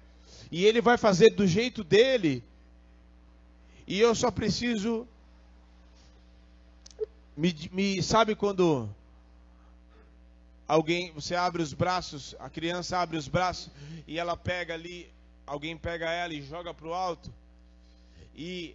[0.50, 2.42] e ele vai fazer do jeito dele.
[3.86, 5.06] E eu só preciso
[7.36, 8.88] me, me sabe quando
[10.66, 13.70] alguém você abre os braços, a criança abre os braços
[14.06, 15.10] e ela pega ali,
[15.46, 17.32] alguém pega ela e joga para o alto
[18.34, 18.74] e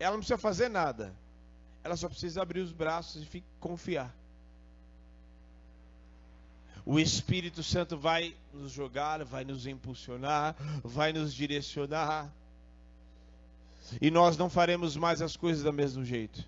[0.00, 1.14] ela não precisa fazer nada.
[1.84, 4.12] Ela só precisa abrir os braços e confiar
[6.84, 12.32] o Espírito Santo vai nos jogar, vai nos impulsionar, vai nos direcionar.
[14.00, 16.44] E nós não faremos mais as coisas do mesmo jeito.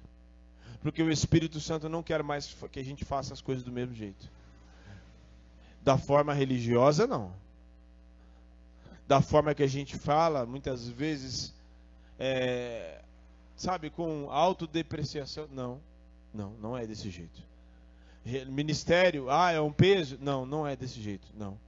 [0.83, 3.95] Porque o Espírito Santo não quer mais que a gente faça as coisas do mesmo
[3.95, 4.29] jeito.
[5.83, 7.33] Da forma religiosa, não.
[9.07, 11.55] Da forma que a gente fala, muitas vezes,
[12.19, 13.03] é,
[13.55, 15.47] sabe, com autodepreciação.
[15.53, 15.81] Não,
[16.33, 17.54] não, não é desse jeito
[18.47, 20.19] ministério, ah, é um peso.
[20.21, 21.59] Não, não é desse jeito, não.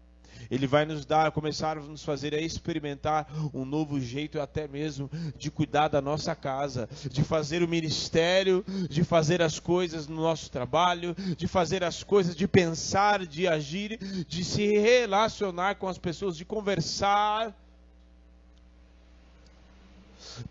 [0.51, 5.11] Ele vai nos dar, começar a nos fazer a experimentar um novo jeito até mesmo
[5.37, 10.51] de cuidar da nossa casa, de fazer o ministério, de fazer as coisas no nosso
[10.51, 16.37] trabalho, de fazer as coisas, de pensar, de agir, de se relacionar com as pessoas,
[16.37, 17.55] de conversar.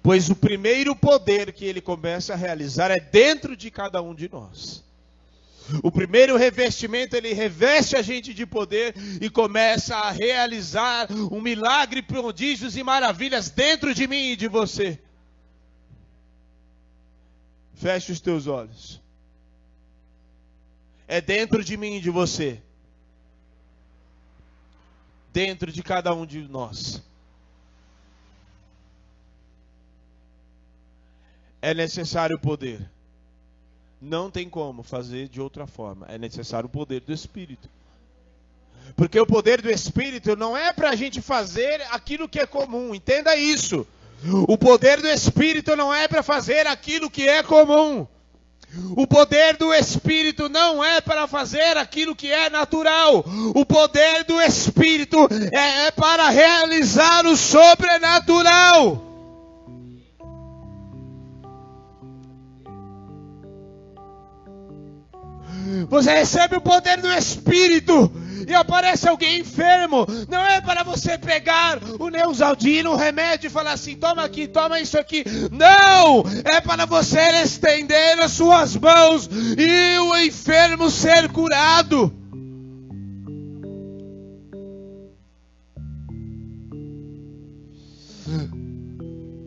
[0.02, 4.30] Pois o primeiro poder que ele começa a realizar é dentro de cada um de
[4.30, 4.85] nós.
[5.82, 12.02] O primeiro revestimento, ele reveste a gente de poder e começa a realizar um milagre,
[12.02, 15.00] prodígios e maravilhas dentro de mim e de você.
[17.74, 19.02] Feche os teus olhos.
[21.08, 22.62] É dentro de mim e de você.
[25.34, 27.02] Dentro de cada um de nós.
[31.62, 32.95] É necessário poder.
[34.06, 36.06] Não tem como fazer de outra forma.
[36.08, 37.68] É necessário o poder do Espírito.
[38.96, 42.94] Porque o poder do Espírito não é para a gente fazer aquilo que é comum.
[42.94, 43.86] Entenda isso.
[44.48, 48.06] O poder do Espírito não é para fazer aquilo que é comum.
[48.96, 53.26] O poder do Espírito não é para fazer aquilo que é natural.
[53.56, 59.15] O poder do Espírito é, é para realizar o sobrenatural.
[65.90, 68.12] Você recebe o poder do Espírito
[68.48, 73.74] e aparece alguém enfermo, não é para você pegar o Neusaldino, o remédio e falar
[73.74, 75.24] assim: toma aqui, toma isso aqui.
[75.52, 76.24] Não!
[76.44, 82.25] É para você estender as suas mãos e o enfermo ser curado.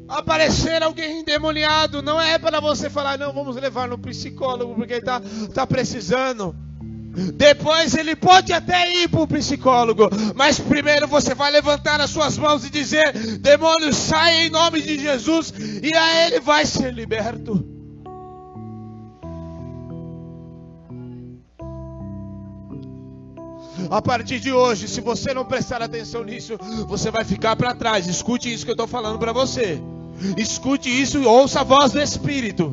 [0.09, 5.21] Aparecer alguém endemoniado, não é para você falar, não, vamos levar no psicólogo porque está
[5.53, 6.57] tá precisando.
[7.35, 12.39] Depois ele pode até ir para o psicólogo, mas primeiro você vai levantar as suas
[12.39, 15.53] mãos e dizer: demônio, sai em nome de Jesus,
[15.83, 17.79] e aí ele vai ser liberto.
[23.91, 28.07] A partir de hoje, se você não prestar atenção nisso, você vai ficar para trás.
[28.07, 29.81] Escute isso que eu estou falando para você.
[30.37, 32.73] Escute isso e ouça a voz do Espírito.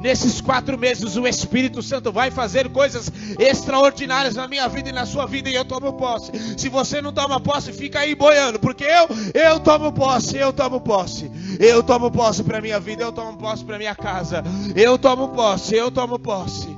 [0.00, 5.06] Nesses quatro meses, o Espírito Santo vai fazer coisas extraordinárias na minha vida e na
[5.06, 6.30] sua vida, e eu tomo posse.
[6.56, 10.80] Se você não toma posse, fica aí boiando, porque eu, eu tomo posse, eu tomo
[10.80, 11.30] posse.
[11.58, 14.44] Eu tomo posse para minha vida, eu tomo posse para minha casa.
[14.74, 16.68] Eu tomo posse, eu tomo posse.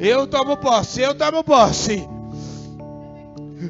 [0.00, 2.08] Eu tomo posse, eu tomo posse.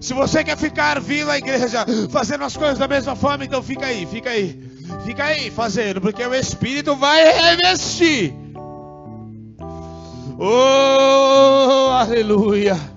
[0.01, 3.86] Se você quer ficar vindo à igreja fazendo as coisas da mesma forma, então fica
[3.86, 4.70] aí, fica aí.
[5.05, 8.34] Fica aí fazendo, porque o Espírito vai revestir.
[10.38, 12.91] Oh, aleluia.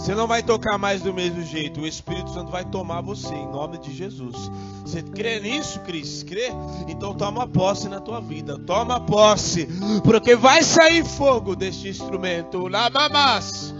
[0.00, 1.82] Você não vai tocar mais do mesmo jeito.
[1.82, 4.34] O Espírito Santo vai tomar você em nome de Jesus.
[4.82, 6.22] Você crê nisso, Cris?
[6.22, 6.48] Crê?
[6.88, 8.58] Então toma posse na tua vida.
[8.58, 9.68] Toma posse.
[10.02, 12.66] Porque vai sair fogo deste instrumento.
[12.66, 13.74] Lamamás.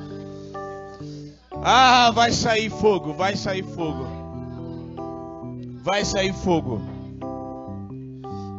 [1.52, 3.14] Ah, vai sair fogo.
[3.14, 4.06] Vai sair fogo.
[5.82, 6.82] Vai sair fogo.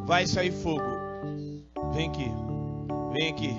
[0.08, 0.82] Vai sair fogo.
[1.94, 2.32] Vem aqui.
[3.14, 3.56] Vem aqui.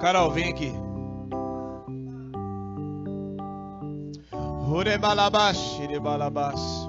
[0.00, 0.89] Carol, vem aqui.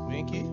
[0.07, 0.50] Vem aqui.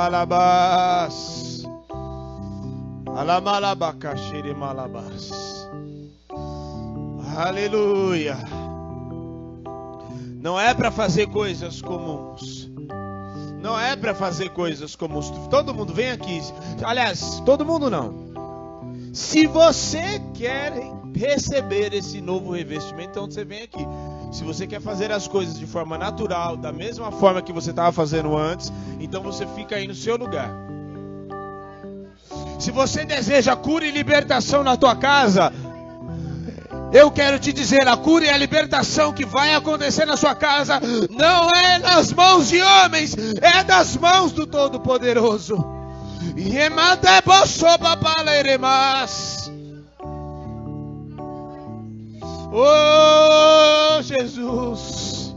[0.00, 1.62] Malabas.
[3.06, 5.30] Alamalabacachiri malabas.
[7.36, 8.38] Aleluia.
[10.40, 12.70] Não é para fazer coisas comuns.
[13.60, 15.30] Não é para fazer coisas comuns.
[15.50, 16.40] Todo mundo vem aqui.
[16.82, 18.30] Aliás, todo mundo não.
[19.12, 20.72] Se você quer
[21.14, 23.86] receber esse novo revestimento, então você vem aqui.
[24.30, 27.90] Se você quer fazer as coisas de forma natural, da mesma forma que você estava
[27.90, 30.50] fazendo antes, então você fica aí no seu lugar.
[32.58, 35.52] Se você deseja cura e libertação na tua casa,
[36.92, 40.80] eu quero te dizer, a cura e a libertação que vai acontecer na sua casa
[41.08, 45.64] não é nas mãos de homens, é das mãos do Todo-Poderoso.
[52.52, 55.34] Oh, Jesus.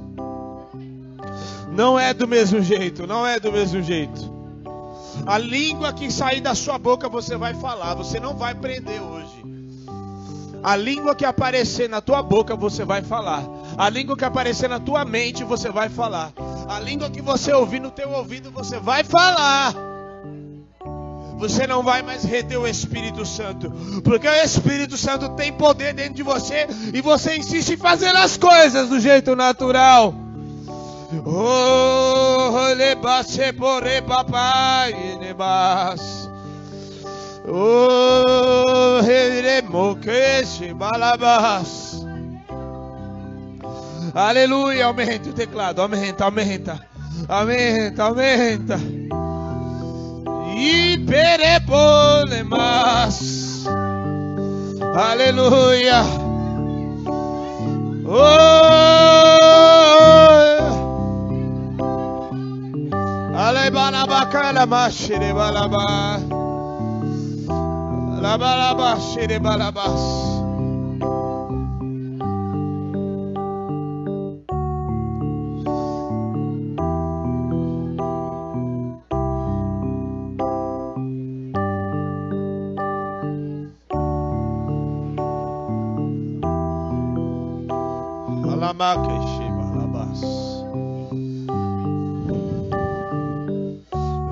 [1.72, 4.32] Não é do mesmo jeito, não é do mesmo jeito.
[5.26, 9.43] A língua que sair da sua boca você vai falar, você não vai prender hoje.
[10.64, 13.43] A língua que aparecer na tua boca você vai falar.
[13.78, 16.32] A língua que aparecer na tua mente você vai falar.
[16.68, 19.93] A língua que você ouvir no teu ouvido você vai falar.
[21.38, 23.72] Você não vai mais reter o Espírito Santo,
[24.04, 28.38] porque o Espírito Santo tem poder dentro de você e você insiste em fazer as
[28.38, 30.14] coisas do jeito natural.
[31.26, 32.52] Oh,
[34.08, 34.94] papai.
[37.48, 38.14] Oh.
[44.16, 46.88] Aleluia, aumenta o teclado, aumenta, aumenta,
[47.28, 49.03] aumenta, aumenta.
[50.56, 51.66] E perepolemas.
[54.95, 56.04] Aleluia.
[58.06, 58.54] Oh.
[63.36, 66.20] Alebalabacala mashire balaba.
[68.22, 70.43] Labalaba shire balabas.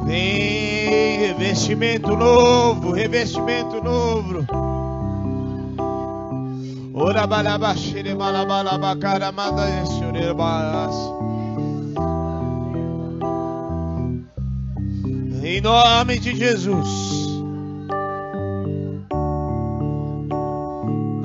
[0.06, 4.46] Vem, revestimento novo, revestimento novo.
[6.94, 10.96] Ora balabaxere balabalabacara manda senhor balas.
[15.44, 16.90] Em nome de Jesus.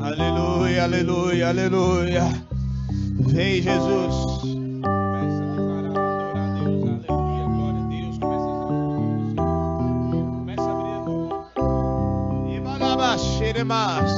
[0.00, 2.45] Aleluia, aleluia, aleluia.
[3.18, 4.56] Vem Jesus.
[13.64, 14.10] más.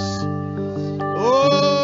[1.16, 1.77] receba,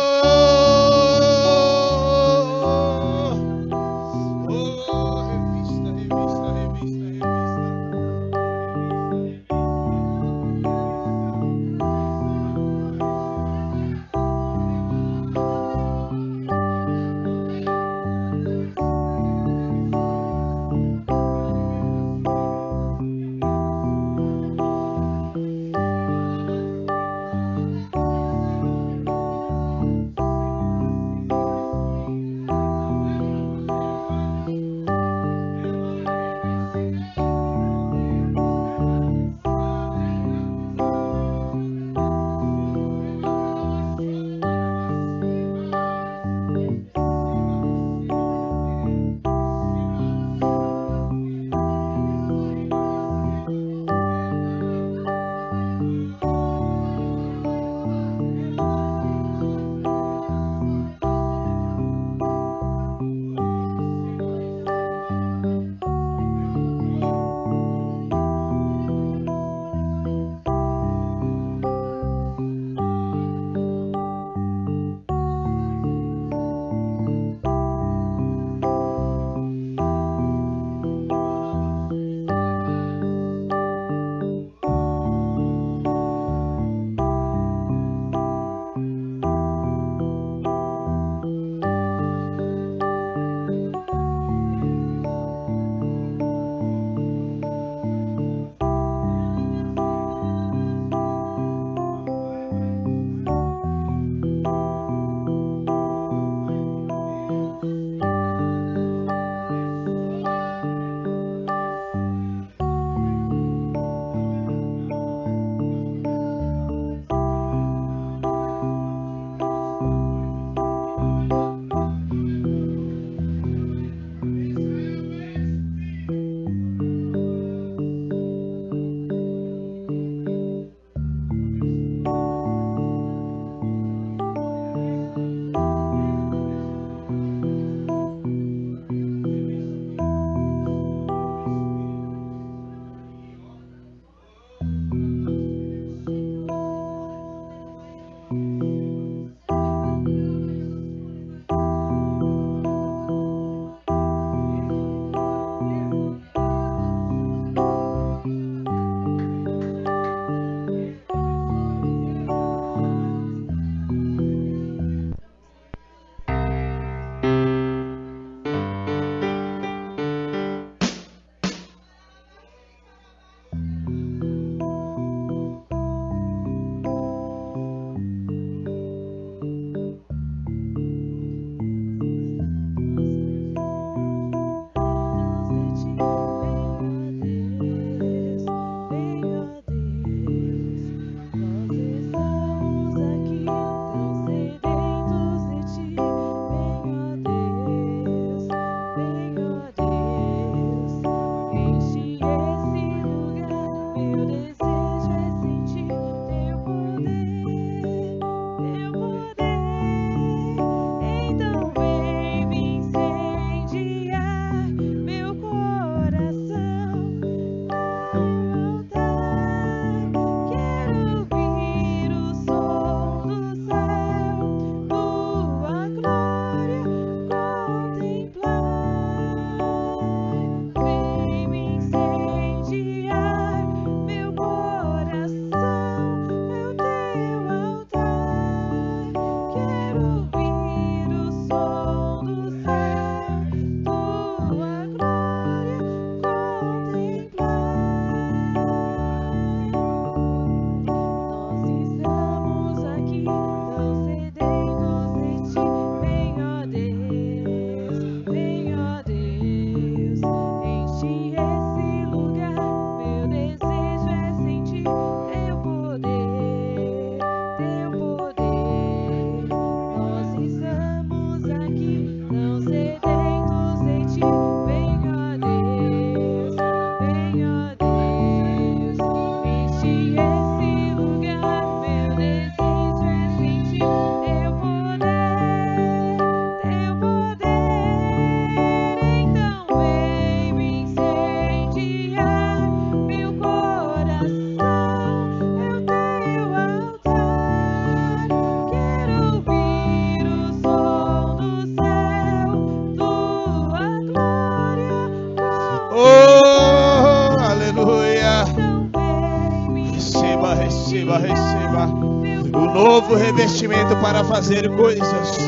[314.34, 315.38] fazer coisas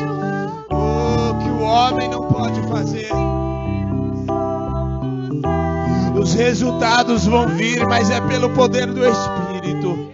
[0.71, 3.09] oh, que o homem não pode fazer.
[6.17, 10.09] Os resultados vão vir, mas é pelo poder do Espírito.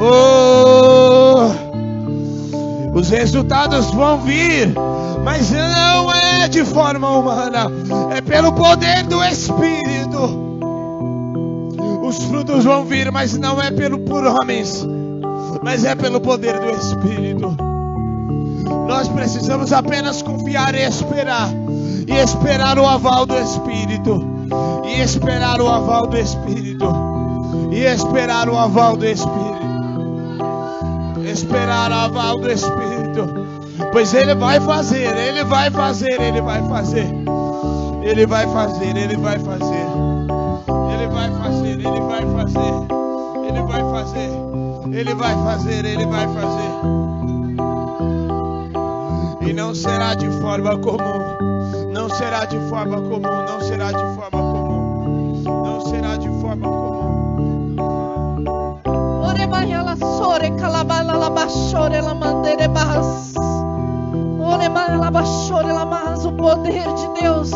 [0.00, 1.52] Oh,
[2.98, 4.74] os resultados vão vir,
[5.24, 7.70] mas não é de forma humana,
[8.12, 10.50] é pelo poder do Espírito.
[12.02, 14.84] Os frutos vão vir, mas não é pelo por homens,
[15.62, 17.56] mas é pelo poder do Espírito.
[18.86, 21.50] Nós precisamos apenas confiar e esperar,
[22.06, 24.24] e esperar o aval do Espírito,
[24.84, 26.86] e esperar o aval do Espírito,
[27.70, 29.62] e esperar o aval do Espírito,
[31.24, 33.28] esperar o aval do Espírito,
[33.92, 37.12] pois Ele vai fazer, Ele vai fazer, Ele vai fazer,
[38.02, 39.86] Ele vai fazer, Ele vai fazer,
[40.92, 43.02] Ele vai fazer, Ele vai fazer, Ele vai fazer.
[43.48, 44.41] Ele vai fazer.
[44.94, 45.86] Ele vai fazer.
[49.40, 51.92] E não será de forma comum.
[51.92, 53.20] Não será de forma comum.
[53.20, 55.42] Não será de forma comum.
[55.44, 57.76] Não será de forma comum.
[59.24, 63.32] Ore mayala sore kalabala la bashore la mandere bas.
[65.86, 67.50] Mas o poder de Deus.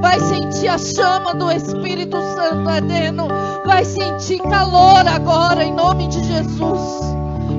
[0.00, 3.28] Vai sentir a chama do Espírito Santo ardendo.
[3.64, 7.14] Vai sentir calor agora em nome de Jesus.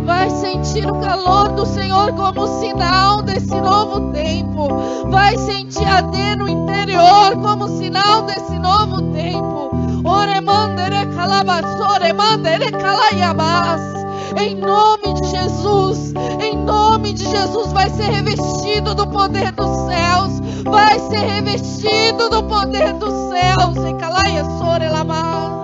[0.05, 4.69] Vai sentir o calor do Senhor como sinal desse novo tempo.
[5.09, 9.71] Vai sentir arder no interior como sinal desse novo tempo.
[10.05, 13.96] Ore mandere calabassore mandere calayabas.
[14.35, 20.39] Em nome de Jesus, em nome de Jesus, vai ser revestido do poder dos céus.
[20.63, 23.77] Vai ser revestido do poder dos céus.
[23.85, 25.56] E lamas.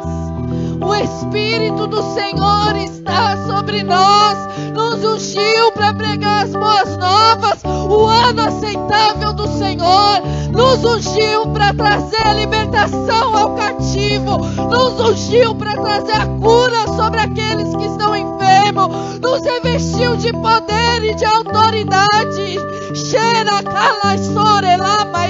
[0.84, 4.38] O Espírito do Senhor está sobre nós,
[4.74, 10.22] nos ungiu para pregar as boas novas, o ano aceitável do Senhor,
[10.52, 17.22] nos ungiu para trazer a libertação ao cativo, nos ungiu para trazer a cura sobre
[17.22, 22.60] aqueles que estão enfermos, nos revestiu de poder e de autoridade.
[22.94, 25.23] Cheira calaisore lama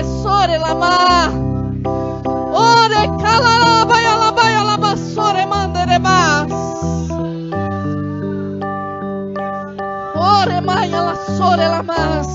[0.00, 1.30] esore lamar.
[2.52, 6.52] Ore calalabaia labaia labassore manderemas.
[10.14, 12.30] Ore maia lassore lamas.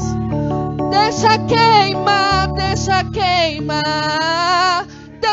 [0.91, 4.72] Deixa queimar, deixa queimar.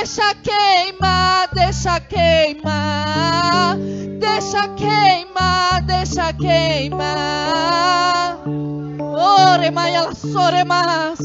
[0.00, 3.76] Deixa queimar, deixa queimar.
[4.18, 8.38] Deixa queimar, deixa queimar.
[8.98, 11.18] Ore maia la sore mas.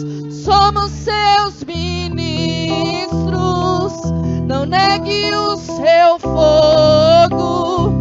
[0.44, 3.94] Somos seus ministros.
[4.46, 7.94] Não negue o seu fogo.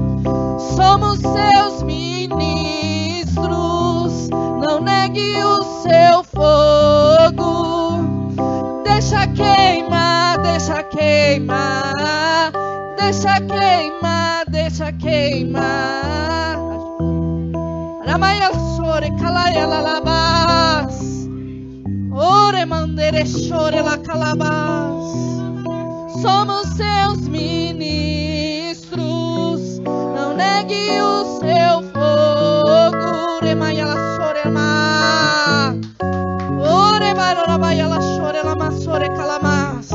[0.74, 3.38] Somos seus ministros.
[4.60, 7.03] Não negue o seu fogo.
[9.04, 12.50] Deixa queimar, deixa queimar.
[12.96, 16.56] Deixa queimar, deixa queimar.
[18.06, 20.88] Ramaya sore kalaya la.
[22.16, 25.04] Ore mandere chore la calabas.
[26.22, 28.80] Somos seus ministros.
[30.16, 33.40] Não negue o seu fogo.
[33.42, 35.74] Remaya la sore ma.
[36.58, 38.03] Ore barora baya la
[38.44, 39.88] calamassore calamas.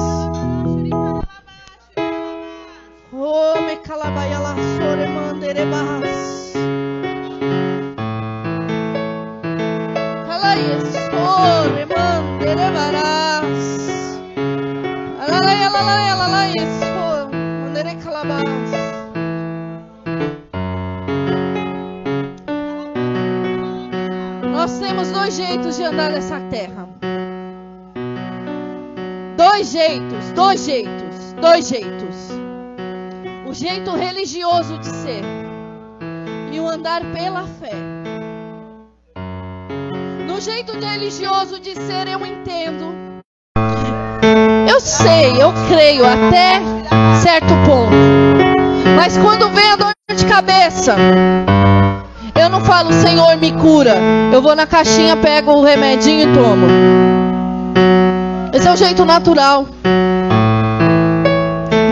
[3.13, 6.53] Oh, me calabaia la sore mandere bas,
[10.27, 13.61] Calaia sore mandere baras.
[15.21, 18.69] Alalaia lalaia lalaia sore mandere calabas.
[24.51, 26.87] Nós temos dois jeitos de andar nessa terra
[29.59, 32.15] Dois jeitos, dois jeitos, dois jeitos.
[33.45, 35.21] O jeito religioso de ser
[36.49, 37.75] e o andar pela fé.
[40.25, 42.95] No jeito religioso de ser, eu entendo.
[44.65, 46.61] Eu sei, eu creio até
[47.21, 47.91] certo ponto.
[48.95, 50.95] Mas quando vem a dor de cabeça,
[52.33, 53.97] eu não falo, Senhor, me cura.
[54.31, 56.98] Eu vou na caixinha, pego o remedinho e tomo.
[58.53, 59.67] Esse é o jeito natural.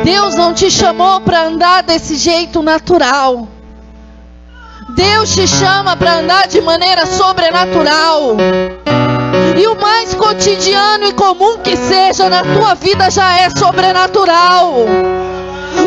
[0.04, 3.48] Deus não te chamou para andar desse jeito natural.
[4.96, 8.38] Deus te chama para andar de maneira sobrenatural.
[9.60, 14.74] E o mais cotidiano e comum que seja, na tua vida já é sobrenatural.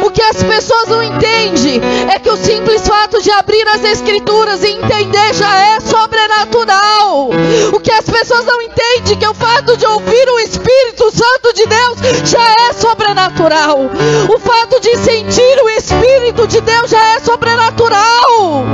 [0.04, 1.80] O que as pessoas não entendem
[2.12, 7.30] é que o simples fato de abrir as escrituras e entender já é sobrenatural.
[7.72, 11.52] O que as pessoas não entendem é que o fato de ouvir o Espírito Santo
[11.54, 13.78] de Deus já é sobrenatural.
[14.28, 18.64] O fato de sentir o Espírito de Deus já é sobrenatural.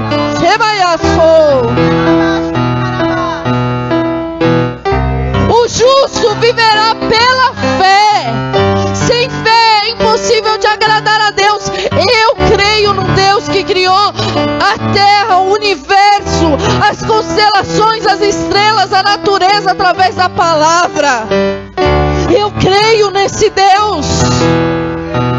[5.49, 8.66] O justo viverá pela fé.
[9.07, 11.65] Sem fé é impossível de agradar a Deus.
[11.69, 16.57] Eu creio no Deus que criou a terra, o universo,
[16.89, 21.27] as constelações, as estrelas, a natureza através da palavra.
[22.35, 24.07] Eu creio nesse Deus.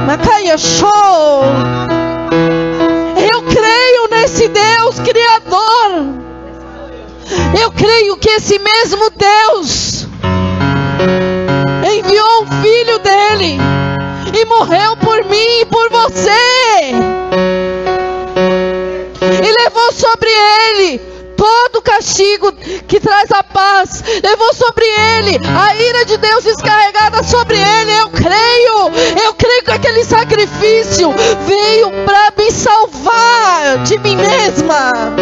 [0.05, 1.43] Macaia show.
[3.31, 6.27] Eu creio nesse Deus criador.
[7.59, 10.07] Eu creio que esse mesmo Deus
[11.93, 13.57] enviou o filho dele
[14.33, 16.31] e morreu por mim e por você.
[19.21, 22.51] E levou sobre ele todo o castigo
[22.87, 27.91] que traz a paz, levou sobre ele a ira de Deus descarregada sobre ele.
[27.91, 31.13] Eu creio, eu creio que aquele sacrifício
[31.45, 35.13] veio para me salvar de mim mesma,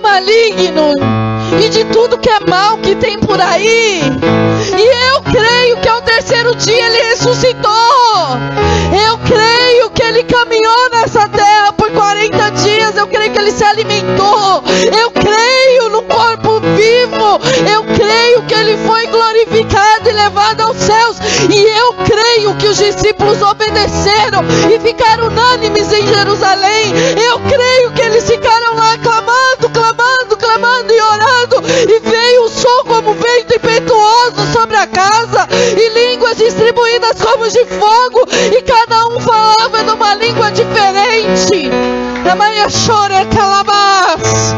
[0.00, 0.94] maligno
[1.62, 4.00] e de tudo que é mal que tem por aí.
[4.78, 7.70] E eu creio que ao terceiro dia ele ressuscitou.
[9.08, 12.96] Eu creio que ele caminhou nessa terra por 40 dias.
[12.96, 14.62] Eu creio que ele se alimentou.
[14.98, 17.40] Eu creio no corpo vivo.
[17.70, 21.16] Eu creio que ele foi glorificado e levado aos céus.
[21.48, 24.44] E eu creio que os discípulos obedeceram
[24.74, 26.92] e ficaram unânimes em Jerusalém.
[27.28, 28.98] Eu creio que eles ficaram lá
[30.00, 31.62] clamando, clamando, e orando.
[31.68, 37.64] E veio o som como vento impetuoso sobre a casa, e línguas distribuídas como de
[37.66, 38.26] fogo,
[38.56, 41.70] e cada um falava numa língua diferente.
[43.34, 44.54] Calabás.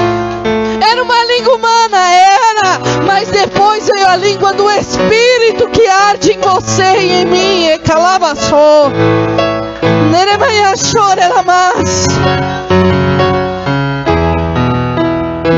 [0.91, 6.41] Era uma língua humana, era, mas depois veio a língua do Espírito que arde em
[6.41, 7.67] você e em mim.
[7.67, 8.91] E calabaçou.
[10.11, 12.07] Neremaya chore lamas.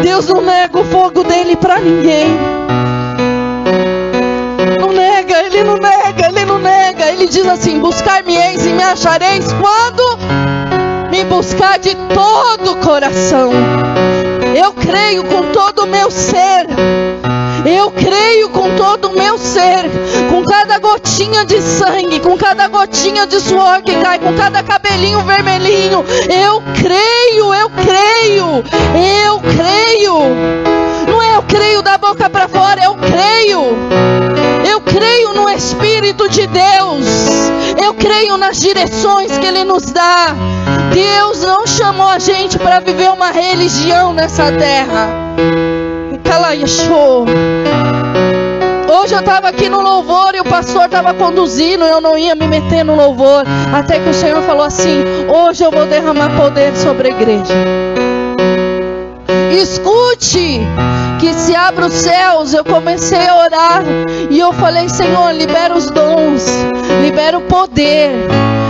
[0.05, 2.27] Deus não nega o fogo dele para ninguém.
[4.79, 7.07] Não nega, ele não nega, ele não nega.
[7.07, 10.19] Ele diz assim: Buscar-me-eis e me achareis quando
[11.11, 13.51] me buscar de todo o coração.
[14.55, 16.67] Eu creio com todo o meu ser.
[17.65, 19.91] Eu creio com todo o meu ser,
[20.31, 25.21] com cada gotinha de sangue, com cada gotinha de suor que cai, com cada cabelinho
[25.23, 26.05] vermelhinho.
[26.29, 28.65] Eu creio, eu creio,
[29.25, 30.15] eu creio.
[31.09, 33.61] Não é eu creio da boca para fora, eu creio.
[34.71, 37.07] Eu creio no Espírito de Deus.
[37.83, 40.35] Eu creio nas direções que Ele nos dá.
[40.93, 45.09] Deus não chamou a gente para viver uma religião nessa terra.
[46.25, 47.25] Calaiachô.
[48.89, 52.47] Hoje eu estava aqui no louvor e o pastor estava conduzindo, eu não ia me
[52.47, 57.09] meter no louvor, até que o Senhor falou assim: Hoje eu vou derramar poder sobre
[57.09, 57.55] a igreja.
[59.51, 60.61] Escute,
[61.19, 62.53] que se abra os céus.
[62.53, 63.83] Eu comecei a orar
[64.31, 66.45] e eu falei: Senhor, libera os dons,
[67.01, 68.11] libera o poder.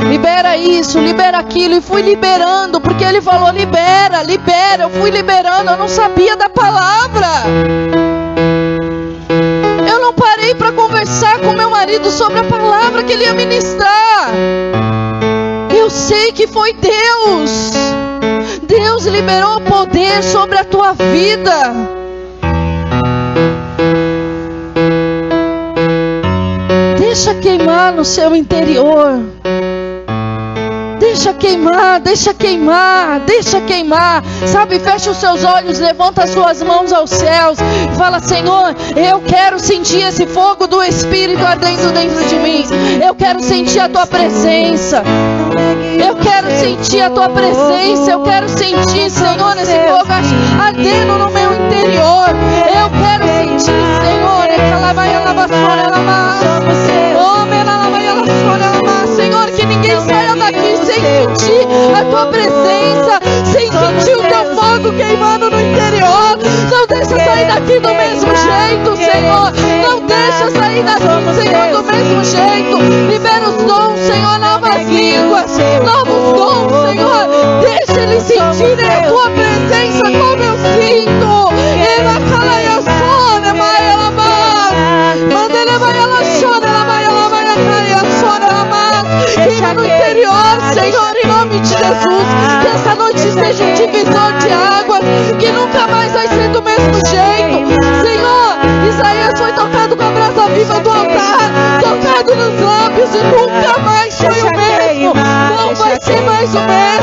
[0.08, 4.84] Libera isso, libera aquilo, e fui liberando, porque ele falou: libera, libera.
[4.84, 8.03] Eu fui liberando, eu não sabia da palavra.
[10.04, 14.28] Não parei para conversar com meu marido sobre a palavra que ele ia ministrar.
[15.74, 17.72] Eu sei que foi Deus.
[18.64, 21.72] Deus liberou poder sobre a tua vida.
[26.98, 29.22] Deixa queimar no seu interior.
[31.04, 34.24] Deixa queimar, deixa queimar, deixa queimar.
[34.46, 37.58] Sabe, fecha os seus olhos, levanta as suas mãos aos céus.
[37.98, 42.64] Fala, Senhor, eu quero sentir esse fogo do Espírito ardendo dentro de mim.
[43.04, 45.02] Eu quero sentir a tua presença.
[46.02, 48.10] Eu quero sentir a tua presença.
[48.10, 50.10] Eu quero sentir, Senhor, esse fogo
[50.58, 52.30] ardendo no meu interior.
[52.66, 54.44] Eu quero sentir, Senhor,
[59.14, 60.53] Senhor, que ninguém saia daqui
[60.84, 63.20] sem sentir a tua presença,
[63.52, 66.38] sem sentir o teu fogo queimando no interior.
[66.70, 69.52] Não deixa sair daqui do mesmo jeito, Senhor.
[69.82, 72.78] Não deixa sair daqui, Senhor, do mesmo jeito.
[73.10, 73.62] Libera os
[106.46, 106.93] 小美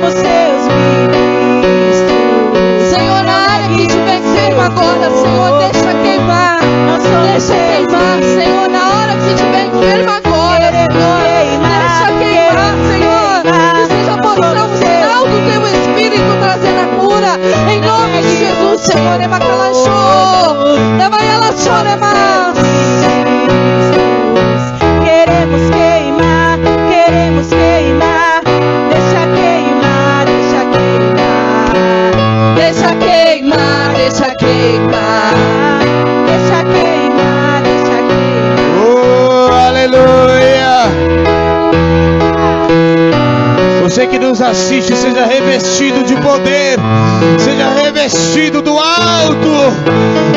[0.00, 0.25] você.
[44.50, 46.78] assiste seja revestido de poder,
[47.38, 49.50] seja revestido do alto.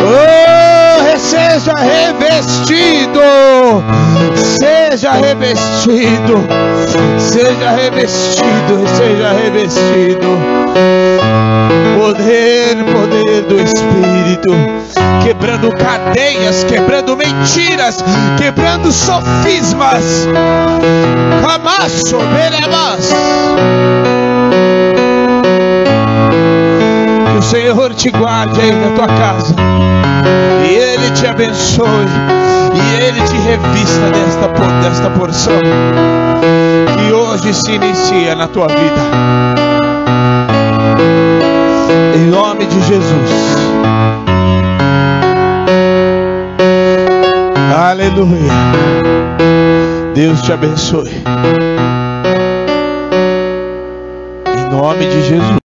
[0.02, 3.22] Oh, seja revestido,
[4.36, 6.48] seja revestido,
[7.20, 10.40] seja revestido, seja revestido
[12.00, 14.52] poder, poder do Espírito,
[15.24, 18.04] quebrando cadeias, quebrando mentiras,
[18.38, 20.28] quebrando sofismas.
[21.42, 23.14] Camacho, beremas.
[27.32, 29.56] Que o Senhor te guarde aí na tua casa.
[30.64, 31.88] E Ele te abençoe.
[32.74, 34.48] E Ele te revista desta,
[34.82, 35.60] desta porção
[36.98, 39.02] que hoje se inicia na tua vida.
[42.16, 43.60] Em nome de Jesus.
[47.76, 48.52] Aleluia.
[50.14, 51.12] Deus te abençoe.
[54.80, 55.59] nome de Jesus.